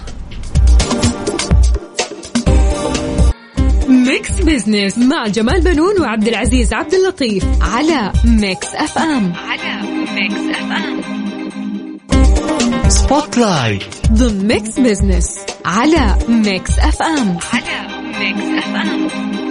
[3.90, 9.34] Mix Business مع جمال بنون وعبد العزيز عبد اللطيف على Mix FM.
[9.50, 9.82] على
[10.16, 11.02] Mix FM.
[12.90, 17.38] Spotlight ضمن Mix Business على Mix FM.
[17.54, 17.88] على
[18.20, 19.47] Mix FM.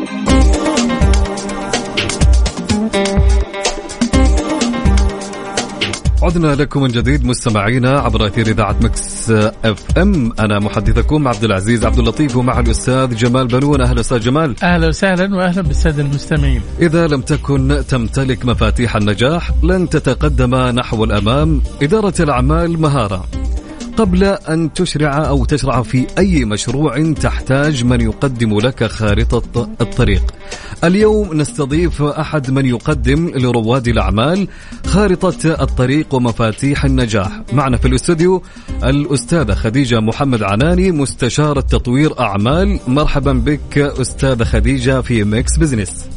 [6.23, 9.31] عدنا لكم من جديد مستمعينا عبر أثير إذاعة Mix
[9.65, 13.81] FM أنا محدثكم عبد العزيز عبد اللطيف ومع الأستاذ جمال بنون.
[13.81, 14.55] أهلا أستاذ جمال.
[14.63, 16.61] أهلا وسهلا وأهلا بالسادة المستمعين.
[16.81, 21.63] إذا لم تكن تمتلك مفاتيح النجاح لن تتقدم نحو الأمام.
[21.83, 23.25] إدارة الأعمال مهارة.
[23.97, 30.35] قبل أن تشرع أو تشرع في أي مشروع تحتاج من يقدم لك خارطة الطريق.
[30.85, 34.49] اليوم نستضيف أحد من يقدم لرواد الأعمال
[34.87, 37.43] خارطة الطريق ومفاتيح النجاح.
[37.53, 38.43] معنا في الاستوديو
[38.85, 42.81] الأستاذة خديجة محمد عناني مستشارة تطوير أعمال.
[42.89, 46.16] مرحبا بك أستاذة خديجة في Mix Business.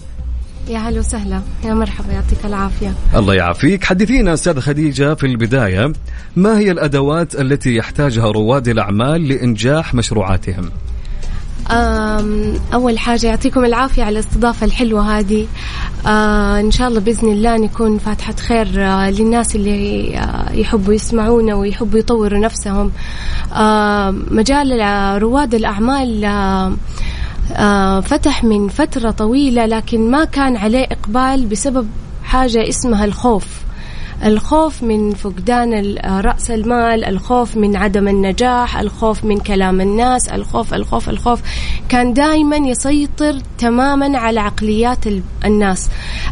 [0.70, 1.42] يا هلا وسهلا.
[1.66, 2.94] يا مرحبا يعطيك العافية.
[3.16, 3.84] الله يعافيك.
[3.84, 5.94] حدثينا أستاذ خديجة في البداية.
[6.36, 10.70] ما هي الأدوات التي يحتاجها رواد الأعمال لإنجاح مشروعاتهم؟
[12.74, 15.48] أول حاجة يعطيكم العافية على الاستضافة الحلوة هذه.
[16.08, 21.56] آه إن شاء الله بإذن الله نكون فاتحة خير آه للناس اللي آه يحبوا يسمعونا
[21.56, 22.92] ويحبوا يطوروا نفسهم.
[24.32, 24.82] مجال
[25.22, 26.26] رواد الأعمال
[28.02, 31.88] فتح من فترة طويلة لكن ما كان عليه إقبال بسبب
[32.24, 33.69] حاجة اسمها الخوف.
[34.26, 41.10] الخوف من فقدان رأس المال الخوف من عدم النجاح الخوف من كلام الناس الخوف الخوف
[41.10, 41.42] الخوف
[41.90, 45.00] كان دائما يسيطر تماما على عقليات
[45.46, 45.90] الناس.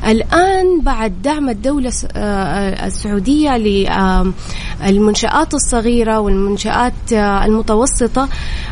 [0.07, 8.29] الآن بعد دعم الدولة آه، السعودية للمنشآت الصغيرة والمنشآت آه، المتوسطة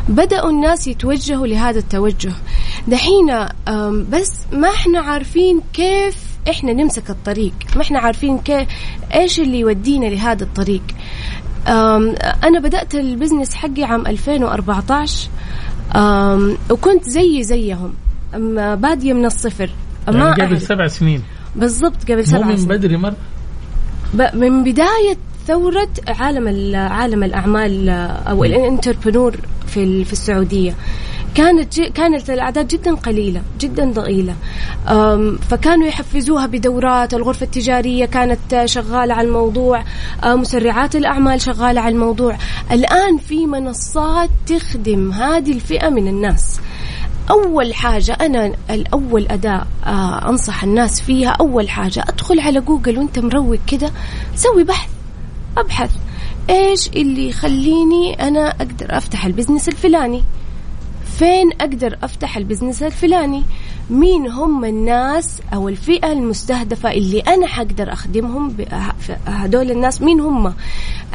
[0.08, 2.32] بدأوا الناس يتوجهوا لهذا التوجه.
[2.88, 3.46] دحين
[4.10, 7.52] بس ما إحنا عارفين كيف إحنا نمسك الطريق.
[7.76, 8.68] ما إحنا عارفين كيف
[9.14, 10.82] إيش اللي يودينا لهذا الطريق.
[12.44, 15.28] أنا بدأت البزنس حقي عام 2014
[16.70, 17.94] وكنت زي زيهم.
[18.74, 19.70] بادية من الصفر.
[20.08, 21.22] ما يعني قبل سبع سنين.
[21.56, 22.58] بالضبط قبل سبع سنين.
[22.58, 23.16] من بدري مرة؟
[24.34, 27.88] من بداية ثورة عالم عالم الأعمال
[28.28, 30.74] أو الإنتربرنور في في السعودية.
[31.36, 34.34] كانت كانت الأعداد جدا قليلة جدا ضئيلة.
[35.50, 37.14] فكانوا يحفزوها بدورات.
[37.14, 39.84] الغرفة التجارية كانت شغالة على الموضوع.
[40.24, 42.36] مسرعات الأعمال شغالة على الموضوع.
[42.72, 46.60] الآن في منصات تخدم هذه الفئة من الناس.
[47.30, 51.30] أول حاجة أنا الأول أداة آه أنصح الناس فيها.
[51.30, 53.90] أول حاجة أدخل على جوجل وأنت مروق كده
[54.34, 54.88] سوي بحث
[55.58, 55.90] أبحث.
[56.50, 60.22] إيش اللي يخليني أنا أقدر أفتح ال business الفلاني؟
[61.18, 63.42] فين أقدر أفتح ال business الفلاني؟
[63.90, 68.56] مين هم الناس أو الفئة المستهدفة اللي أنا حقدر أخدمهم
[69.26, 70.54] هدول الناس؟ مين هم؟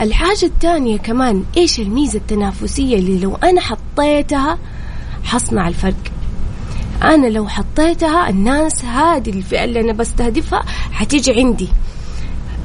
[0.01, 4.57] الحاجة الثانية كمان إيش الميزة التنافسية اللي لو أنا حطيتها
[5.23, 6.11] حصنع الفرق؟
[7.03, 11.67] أنا لو حطيتها الناس هذه الفئة اللي أنا بستهدفها حتيجي عندي.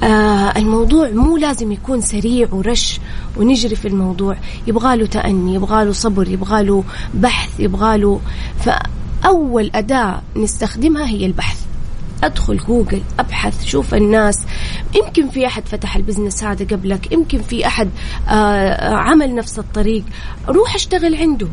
[0.03, 3.01] آه الموضوع مو لازم يكون سريع ورش
[3.37, 4.37] ونجري في الموضوع.
[4.67, 8.21] يبغى له تأني يبغى له صبر يبغى له بحث يبغى له
[8.65, 11.61] فأول أداة نستخدمها هي البحث.
[12.25, 14.39] أدخل جوجل أبحث شوف الناس.
[14.95, 17.89] يمكن في أحد فتح ال business هذا قبلك يمكن في أحد
[18.29, 20.05] آه عمل نفس الطريق.
[20.49, 21.49] روح اشتغل عنده.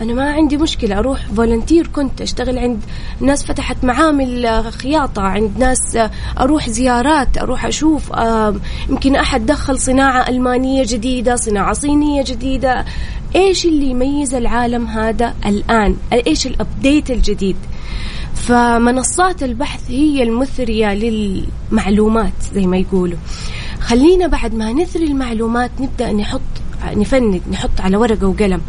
[0.00, 2.80] أنا ما عندي مشكلة أروح volunteer كنت أشتغل عند
[3.20, 8.54] ناس فتحت معامل آه، خياطة عند ناس آه، أروح زيارات أروح أشوف آه،
[8.88, 12.84] يمكن أحد دخل صناعة ألمانية جديدة صناعة صينية جديدة.
[13.36, 17.56] إيش اللي يميز العالم هذا الآن؟ إيش ال update الجديد؟
[18.34, 23.18] فمنصات البحث هي المثرية للمعلومات زي ما يقولوا.
[23.80, 26.40] خلينا بعد ما نثري المعلومات نبدأ نحط
[26.94, 28.60] نفند نحط على ورقة وقلم.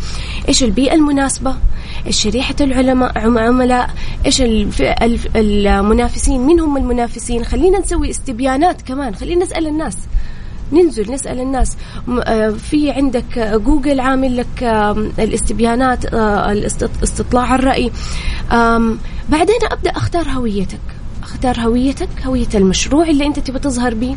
[0.48, 1.56] إيش البيئة المناسبة؟
[2.08, 3.90] إيش شريحة العلماء عملاء؟
[4.26, 4.44] إيش
[5.36, 9.16] المنافسين؟ مين هم المنافسين؟ خلينا نسوي استبيانات كمان.
[9.16, 9.98] خلينا نسأل الناس.
[10.72, 11.78] ننزل نسأل الناس.
[12.24, 14.64] آه، في عندك جوجل عامل لك
[15.20, 16.66] الاستبيانات آه،
[17.04, 17.92] استطلاع الرأي.
[19.30, 20.80] بعدين أبدأ أختار هويتك.
[21.28, 24.16] اختار هويتك هوية المشروع اللي انت تبي تظهر به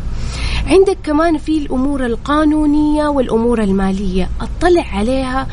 [0.67, 4.29] عندك كمان في الأمور القانونية والأمور المالية.
[4.41, 5.47] اطلع عليها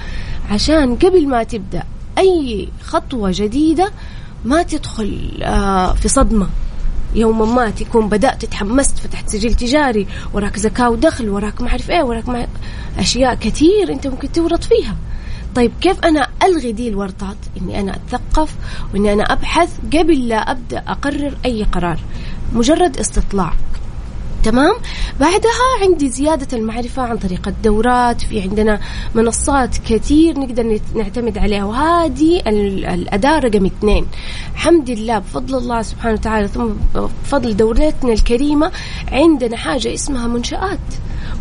[0.51, 1.83] عشان قبل ما تبدأ
[2.17, 3.91] أي خطوة جديدة
[4.45, 6.47] ما تدخل آه، في صدمة.
[7.15, 12.03] يوم ما تكون بدأت تحمست فتحت سجل تجاري وراك زكاة ودخل وراك ما أعرف إيه
[12.03, 12.47] وراك ما
[12.99, 14.95] أشياء كثير أنت ممكن تورط فيها.
[15.57, 18.55] طيب كيف أنا ألغي دي الورطات؟ إني أنا أتثقف
[18.93, 21.99] وإني أنا أبحث قبل لا أبدأ أقرر أي قرار.
[22.53, 23.53] مجرد استطلاع.
[24.43, 24.75] تمام؟
[25.19, 28.21] بعدها عندي زيادة المعرفة عن طريق الدورات.
[28.21, 28.79] في عندنا
[29.15, 34.05] منصات كثير نقدر نعتمد عليها وهذه الأداة رقم اثنين.
[34.53, 38.71] الحمد لله بفضل الله سبحانه وتعالى ثم بفضل دولتنا الكريمة
[39.11, 40.79] عندنا حاجة اسمها منشآت.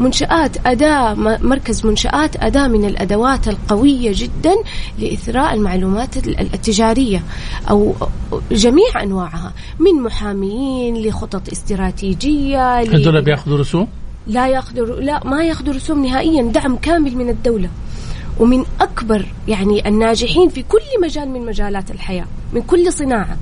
[0.00, 4.54] منشآت أداة مركز منشآت أداة من الأدوات القوية جدا
[4.98, 7.22] لإثراء المعلومات التجارية
[7.70, 7.94] أو
[8.52, 13.88] جميع أنواعها من محامين لخطط استراتيجية هذول بيأخذوا رسوم؟
[14.26, 17.68] لا يأخذوا لا ما يأخذوا رسوم نهائيا دعم كامل من الدولة.
[18.40, 23.36] ومن أكبر يعني الناجحين في كل مجال من مجالات الحياة من كل صناعة.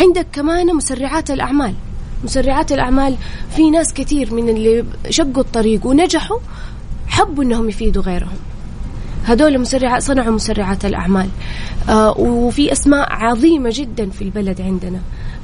[0.00, 1.74] عندك كمان مسرعات الأعمال.
[2.24, 3.16] مسرعات الأعمال
[3.56, 6.38] في ناس كثير من اللي شقوا الطريق ونجحوا
[7.06, 8.38] حبوا أنهم يفيدوا غيرهم.
[9.24, 11.28] هذول مسرعات صنعوا مسرعات الأعمال.
[11.88, 15.00] آه وفي أسماء عظيمة جدا في البلد عندنا.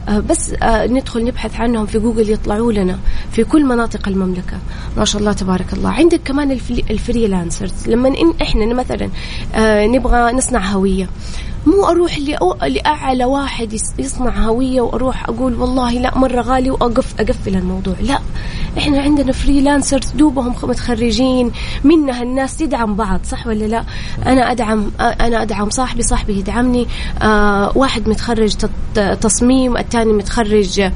[0.08, 2.98] آه بس آه ندخل نبحث عنهم في جوجل يطلعوا لنا
[3.32, 4.58] في كل مناطق المملكة.
[4.96, 5.90] ما شاء الله تبارك الله.
[5.90, 6.50] عندك كمان
[6.90, 7.88] ال freelancers.
[7.88, 9.08] لما إن إحنا مثلا
[9.54, 11.08] آه نبغى نصنع هوية.
[11.66, 12.18] مو أروح
[12.68, 17.94] لأعلى واحد يصنع هوية وأروح أقول والله لا مرة غالي واقف أقفل الموضوع.
[18.00, 18.18] لا
[18.79, 21.50] إحنا عندنا freelancers دوبهم متخرجين
[21.85, 23.85] منها الناس تدعم بعض صح ولا لا؟
[24.27, 26.87] أنا أدعم أنا أدعم صاحبي صاحبي يدعمني.
[27.22, 28.57] آه واحد متخرج
[29.20, 30.90] تصميم الثاني متخرج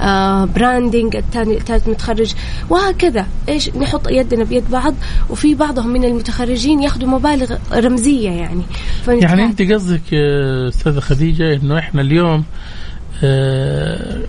[0.00, 2.34] آه branding الثاني الثالث متخرج.
[2.70, 3.26] وهكذا.
[3.48, 4.94] إيش؟ نحط يدنا بيد بعض
[5.30, 8.62] وفي بعضهم من المتخرجين ياخذوا مبالغ رمزية يعني.
[9.08, 10.13] يعني أنت قصدك
[10.68, 12.44] أستاذة خديجة إنه إحنا اليوم
[13.24, 14.20] آه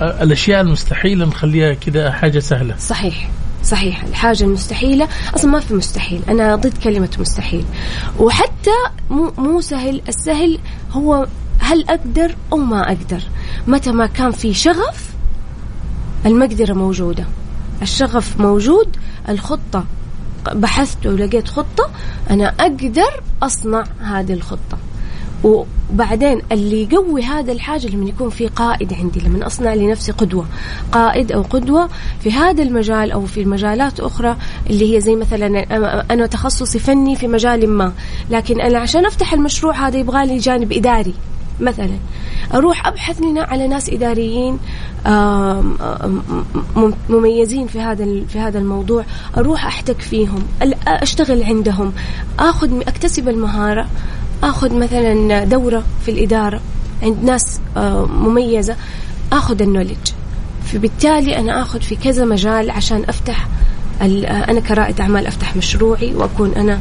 [0.00, 2.76] الأشياء المستحيلة نخليها كذا حاجة سهلة.
[2.78, 3.30] صحيح
[3.64, 7.64] صحيح الحاجة المستحيلة أصلا ما في مستحيل أنا ضد كلمة مستحيل.
[8.18, 8.70] وحتى
[9.10, 10.58] مو, مو سهل السهل
[10.92, 11.26] هو
[11.58, 13.22] هل أقدر أو ما أقدر.
[13.66, 15.10] متى ما كان في شغف
[16.26, 17.24] المقدرة موجودة.
[17.82, 18.96] الشغف موجود
[19.28, 19.84] الخطة
[20.52, 21.90] بحثت ولقيت خطة
[22.30, 24.78] أنا أقدر أصنع هذه الخطة.
[25.44, 30.46] وبعدين اللي يقوي هذا الحاجة لما يكون في قائد عندي لما أصنع لنفسي قدوة
[30.92, 31.88] قائد أو قدوة
[32.20, 34.36] في هذا المجال أو في مجالات أخرى
[34.70, 35.64] اللي هي زي مثلا
[36.10, 37.92] أنا تخصصي فني في مجال ما
[38.30, 41.14] لكن أنا عشان أفتح المشروع هذا يبغى لي جانب إداري.
[41.60, 41.98] مثلا
[42.54, 44.58] أروح أبحث لنا على ناس إداريين
[47.08, 49.04] مميزين في هذا في هذا الموضوع
[49.36, 50.42] أروح أحتك فيهم
[50.86, 51.92] أشتغل عندهم
[52.38, 53.88] أخذ أكتسب المهارة.
[54.42, 56.60] آخذ مثلا دورة في الإدارة
[57.02, 58.76] عند ناس آه، مميزة
[59.32, 60.12] آخذ النولج.
[60.64, 63.48] فبالتالي أنا آخذ في كذا مجال عشان أفتح
[64.00, 66.78] أنا كرائد أعمال أفتح مشروعي وأكون أنا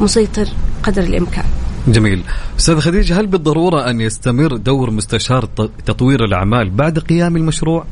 [0.00, 0.48] مسيطر
[0.82, 1.44] قدر الإمكان.
[1.88, 2.22] جميل.
[2.58, 5.48] أستاذ خديجة هل بالضرورة أن يستمر دور مستشار
[5.86, 7.84] تطوير الأعمال بعد قيام المشروع؟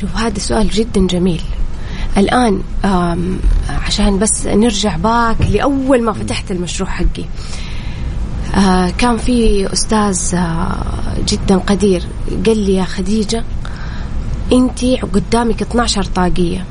[0.00, 1.40] شوف هذا سؤال جدا جميل.
[2.16, 2.62] الآن
[3.68, 7.24] عشان بس نرجع باك لأول ما فتحت المشروع حقي.
[8.54, 10.76] آه كان في أستاذ آه
[11.28, 12.02] جدا قدير
[12.46, 13.44] قال لي يا خديجة
[14.52, 16.64] أنت قدامك 12 طاقية.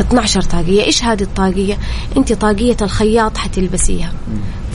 [0.00, 0.84] 12 طاقية.
[0.84, 1.78] إيش هذه الطاقية؟
[2.16, 4.12] أنت طاقية الخياط حتلبسيها.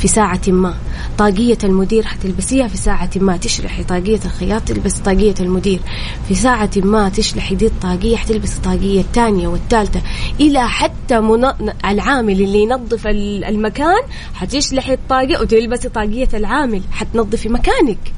[0.01, 0.75] في ساعة ما.
[1.17, 3.37] طاقية المدير حتلبسيها في ساعة ما.
[3.37, 5.79] تشرحي طاقية الخياط تلبس طاقية المدير.
[6.27, 10.01] في ساعة ما تشلحي دي الطاقية حتلبس الطاقية الثانية والثالثة.
[10.39, 11.45] إلى حتى من...
[11.85, 14.01] العامل اللي ينظف المكان
[14.33, 16.81] حتشلحي الطاقية وتلبسي طاقية العامل.
[16.91, 18.13] حتنظفي مكانك.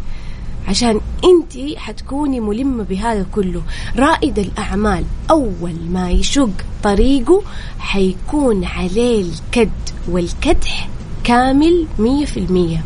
[0.68, 3.62] عشان انت حتكوني ملمة بهذا كله.
[3.98, 6.50] رائد الأعمال أول ما يشق
[6.84, 7.42] طريقه
[7.80, 9.70] حيكون عليه الكد
[10.08, 10.90] والكدح.
[11.24, 12.84] كامل مية في المية.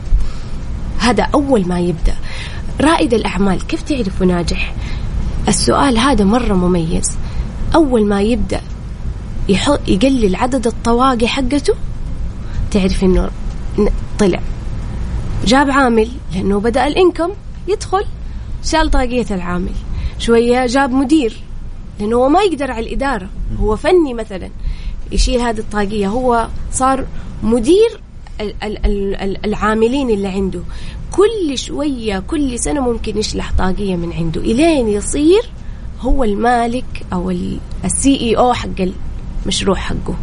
[1.00, 2.16] هذا أول ما يبدأ.
[2.82, 4.76] رائد الأعمال كيف تعرفه ناجح؟
[5.48, 7.18] السؤال هذا مرة مميز.
[7.76, 8.62] أول ما يبدأ
[9.88, 11.74] يقلل عدد الطواقي حقته
[12.72, 13.30] تعرف إنه
[14.20, 14.40] طلع.
[15.46, 17.30] جاب عامل لأنه بدأ الإنكم
[17.68, 18.06] يدخل
[18.64, 19.74] شال طاقية العامل.
[20.20, 21.38] شوية جاب مدير
[22.00, 23.30] لأنه هو ما يقدر على الإدارة.
[23.60, 24.50] هو فني مثلا
[25.12, 26.08] يشيل هذه الطاقية.
[26.08, 27.06] هو صار
[27.44, 28.02] مدير
[29.46, 30.62] العاملين اللي عنده.
[31.12, 34.42] كل شوية كل سنة ممكن يشلح طاقية من عنده.
[34.42, 35.50] إلين يصير
[36.00, 37.32] هو المالك أو
[37.86, 38.82] السي اي أو حق
[39.46, 40.16] المشروع حقه.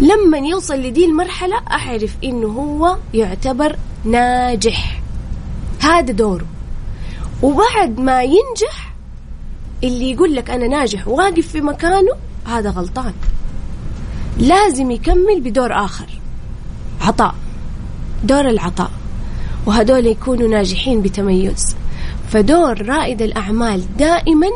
[0.00, 5.02] لما يوصل لدي المرحلة أعرف إنه هو يعتبر ناجح.
[5.80, 6.46] هذا دوره.
[7.42, 8.94] وبعد ما ينجح
[9.84, 12.12] اللي يقول لك أنا ناجح واقف في مكانه
[12.44, 13.12] هذا غلطان.
[14.38, 16.06] لازم يكمل بدور آخر.
[17.00, 17.34] عطاء.
[18.24, 18.90] دور العطاء
[19.66, 21.76] وهدول يكونوا ناجحين بتميز.
[22.30, 24.48] فدور رائد الأعمال دائما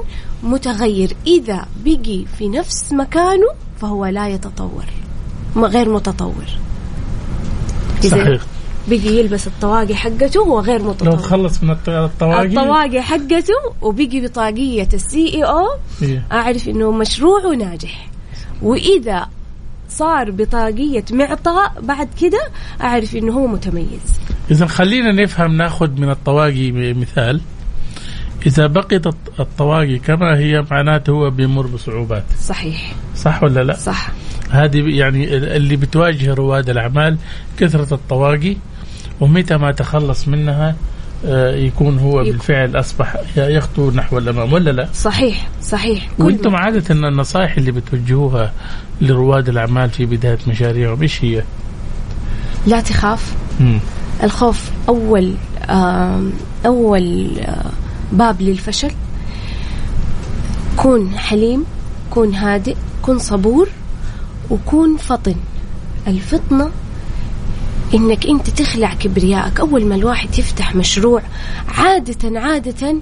[0.42, 1.16] متغير.
[1.26, 3.48] إذا بقي في نفس مكانه
[3.80, 4.84] فهو لا يتطور
[5.56, 6.44] غير متطور.
[8.02, 8.42] صحيح.
[8.88, 11.08] بقي يلبس الطواقي حقته وهو غير متطور.
[11.08, 12.46] لو تخلص من الطواقي.
[12.46, 15.66] الطواقي حقته وبقي بطاقية السي اي أو؟
[16.32, 18.10] أعرف إنه مشروعه ناجح
[18.62, 19.28] وإذا
[19.90, 22.40] صار بطاقية معطاء بعد كده
[22.80, 24.20] أعرف إنه هو متميز.
[24.50, 27.40] إذا خلينا نفهم ناخذ من الطواقي مثال.
[28.46, 29.06] إذا بقيت
[29.40, 32.24] الطواقي كما هي معناته هو بيمر بصعوبات.
[32.42, 32.92] صحيح.
[33.16, 34.10] صح ولا لا؟ صح.
[34.50, 37.18] هذه يعني اللي بتواجه رواد الأعمال
[37.58, 38.56] كثرة الطواقي
[39.20, 40.76] ومتى ما تخلص منها
[41.54, 47.72] يكون هو بالفعل أصبح يخطو نحو الأمام ولا لا؟ صحيح صحيح وأنتم عادة النصائح اللي
[47.72, 48.52] بتوجهوها
[49.00, 51.42] لرواد الأعمال في بداية مشاريعهم إيش هي؟
[52.66, 53.78] لا تخاف مم.
[54.22, 55.34] الخوف أول
[56.66, 57.30] أول
[58.12, 58.90] باب للفشل
[60.76, 61.64] كون حليم
[62.10, 63.68] كون هادئ كن صبور
[64.50, 65.34] وكون فطن
[66.06, 66.70] الفطنة
[67.94, 69.60] إنك أنت تخلع كبريائك.
[69.60, 71.22] أول ما الواحد يفتح مشروع
[71.68, 72.96] عادة عادة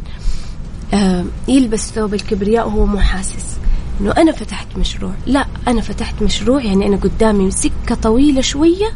[0.95, 3.59] آه يلبس ثوب الكبرياء وهو مو حاسس.
[4.01, 5.12] إنه أنا فتحت مشروع.
[5.26, 6.62] لا أنا فتحت مشروع.
[6.62, 8.86] يعني أنا قدامي سكة طويلة شوية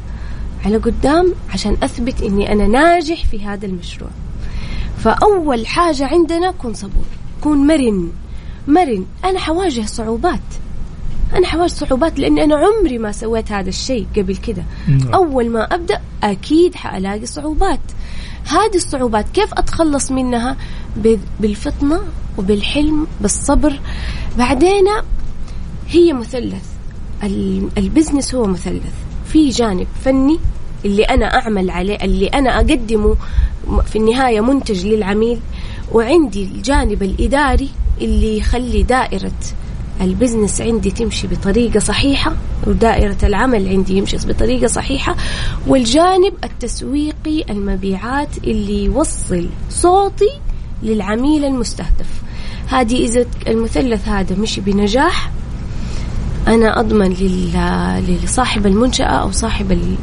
[0.64, 4.10] على قدام عشان أثبت إني أنا ناجح في هذا المشروع.
[4.98, 7.04] فأول حاجة عندنا كن صبور
[7.40, 8.10] كون مرن.
[8.68, 9.04] مرن.
[9.24, 10.40] أنا حواجه صعوبات.
[11.34, 15.14] أنا حواجه صعوبات لأني أنا عمري ما سويت هذا الشيء قبل كده نعم.
[15.14, 17.80] أول ما أبدأ أكيد حألاقي صعوبات.
[18.44, 20.56] هذه الصعوبات كيف أتخلص منها؟
[21.40, 22.00] بالفطنة
[22.38, 23.80] وبالحلم بالصبر.
[24.38, 24.86] بعدين
[25.88, 26.64] هي مثلث.
[27.78, 28.92] ال business هو مثلث.
[29.32, 30.38] في جانب فني
[30.84, 33.16] اللي أنا أعمل عليه اللي أنا أقدمه
[33.86, 35.40] في النهاية منتج للعميل
[35.92, 37.68] وعندي الجانب الإداري
[38.00, 39.32] اللي يخلي دائرة
[40.02, 42.32] البزنس عندي تمشي بطريقة صحيحة
[42.66, 45.16] ودائرة العمل عندي يمشي بطريقة صحيحة
[45.66, 50.30] والجانب التسويقي المبيعات اللي يوصل صوتي
[50.82, 52.22] للعميل المستهدف.
[52.68, 55.30] هذه إذا المثلث هذا مشي بنجاح
[56.48, 57.12] أنا أضمن
[58.08, 59.96] لصاحب المنشأة أو صاحب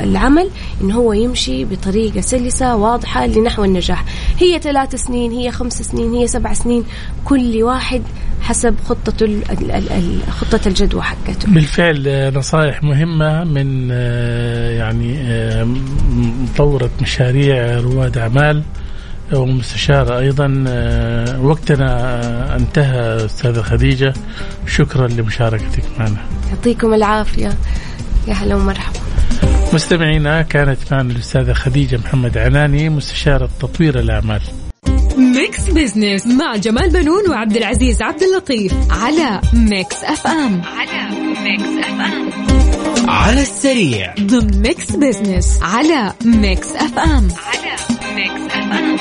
[0.00, 0.50] العمل
[0.82, 4.04] إن هو يمشي بطريقة سلسة واضحة لنحو النجاح.
[4.38, 6.84] هي ثلاث سنين هي خمس سنين هي سبع سنين
[7.24, 8.02] كل واحد
[8.40, 9.28] حسب خطة
[10.30, 11.52] خطة الجدوى حقته.
[11.54, 13.90] بالفعل نصائح مهمة من
[14.78, 15.18] يعني
[16.42, 18.62] مطورة مشاريع رواد أعمال
[19.32, 20.64] ومستشارة أيضا.
[21.42, 24.12] وقتنا انتهى أستاذة خديجة.
[24.66, 26.24] شكرا لمشاركتك معنا.
[26.50, 27.50] يعطيكم العافية.
[28.28, 28.98] يا هلا ومرحبا.
[29.72, 34.40] مستمعينا كانت معنا الأستاذة خديجة محمد عناني مستشارة تطوير الأعمال.
[35.18, 41.08] Mix Business مع جمال بنون وعبد العزيز عبد اللطيف على Mix FM على
[41.42, 42.30] Mix FM
[43.08, 44.14] على السريع.
[44.20, 47.76] ضمن Mix Business على Mix FM على
[48.14, 48.96] Mix FM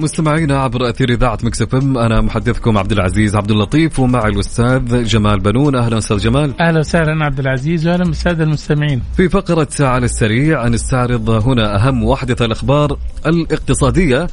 [0.00, 5.40] مستمعينا عبر أثير إذاعة Mix FM أنا محدثكم عبد العزيز عبد اللطيف ومعي الأستاذ جمال
[5.40, 5.74] بنون.
[5.74, 6.60] أهلا أستاذ جمال.
[6.60, 9.02] أهلا وسهلا عبد العزيز واهلا بالساده المستمعين.
[9.16, 14.26] في فقرة على السريع نستعرض هنا أهم واحدث الأخبار الاقتصادية.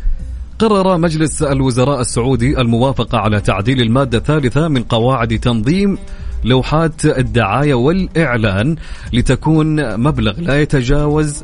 [0.60, 5.98] قرر مجلس الوزراء السعودي الموافقة على تعديل المادة الثالثة من قواعد تنظيم
[6.44, 8.76] لوحات الدعاية والإعلان
[9.14, 11.44] لتكون مبلغ لا يتجاوز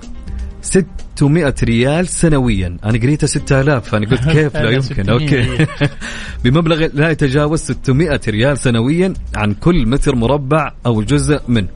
[0.64, 2.78] 600 ريال سنويا.
[2.86, 5.10] أنا قريتها 6000 أنا قلت كيف؟ لا يمكن.
[5.10, 5.68] okay.
[6.44, 11.68] بمبلغ لا يتجاوز 600 ريال سنويا عن كل متر مربع أو جزء منه.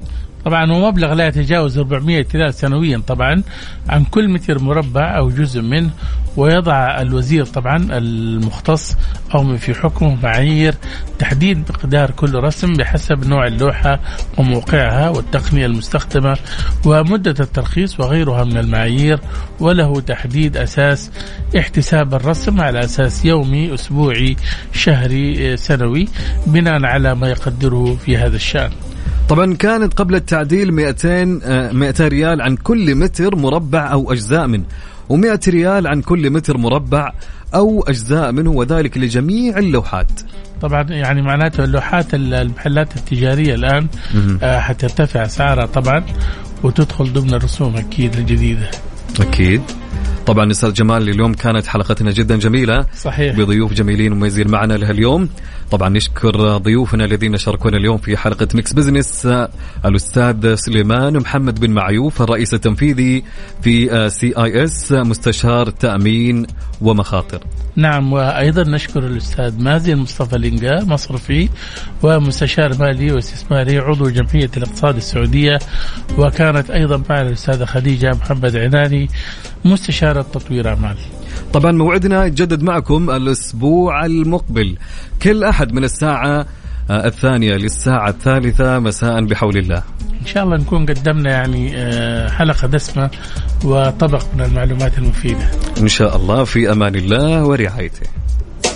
[0.47, 3.43] طبعا هو مبلغ لا يتجاوز 400 ريال سنويا طبعا
[3.89, 5.89] عن كل متر مربع أو جزء منه
[6.37, 8.97] ويضع الوزير طبعا المختص
[9.35, 10.75] أو في حكمه معايير
[11.19, 13.99] تحديد مقدار كل رسم بحسب نوع اللوحة
[14.37, 16.37] وموقعها والتقنية المستخدمة
[16.85, 19.19] ومدة الترخيص وغيرها من المعايير
[19.59, 21.11] وله تحديد أساس
[21.57, 24.35] احتساب الرسم على أساس يومي أسبوعي
[24.73, 26.07] شهري سنوي
[26.45, 28.71] بناء على ما يقدره في هذا الشأن.
[29.29, 31.25] طبعا كانت قبل التعديل 200
[31.73, 34.63] 200 ريال عن كل متر مربع أو أجزاء منه
[35.09, 37.11] و100 ريال عن كل متر مربع
[37.55, 40.11] أو أجزاء منه وذلك لجميع اللوحات.
[40.61, 43.87] طبعا يعني معناته اللوحات المحلات التجارية الآن
[44.43, 46.03] آه حترتفع اسعارها طبعا
[46.63, 48.71] وتدخل ضمن الرسوم أكيد الجديدة.
[49.19, 49.61] أكيد.
[50.27, 52.85] طبعا أستاذ جمال اليوم كانت حلقتنا جدا جميلة.
[52.95, 53.35] صحيح.
[53.35, 55.29] بضيوف جميلين ومميزين معنا لها اليوم
[55.71, 59.27] طبعا نشكر ضيوفنا الذين شاركونا اليوم في حلقة Mix Business
[59.85, 63.23] الأستاذ سليمان محمد بن معيوف الرئيس التنفيذي
[63.61, 66.47] في سي اي اس مستشار تأمين
[66.81, 67.43] ومخاطر.
[67.77, 71.49] نعم وأيضا نشكر الأستاذ مازن مصطفى الانجا مصرفي
[72.03, 75.59] ومستشار مالي واستثماري عضو جمعية الاقتصاد السعودية
[76.17, 79.07] وكانت أيضا معنا الأستاذة خديجة محمد عناني
[79.65, 80.97] مستشاره تطوير أعمال.
[81.53, 84.77] طبعا موعدنا يتجدد معكم الأسبوع المقبل
[85.21, 86.45] كل أحد من الساعة
[86.89, 89.83] الثانية للساعة الثالثة مساء بحول الله.
[90.21, 91.71] إن شاء الله نكون قدمنا يعني
[92.29, 93.09] حلقة دسمة
[93.65, 95.51] وطبق من المعلومات المفيدة.
[95.81, 98.07] إن شاء الله في أمان الله ورعايته.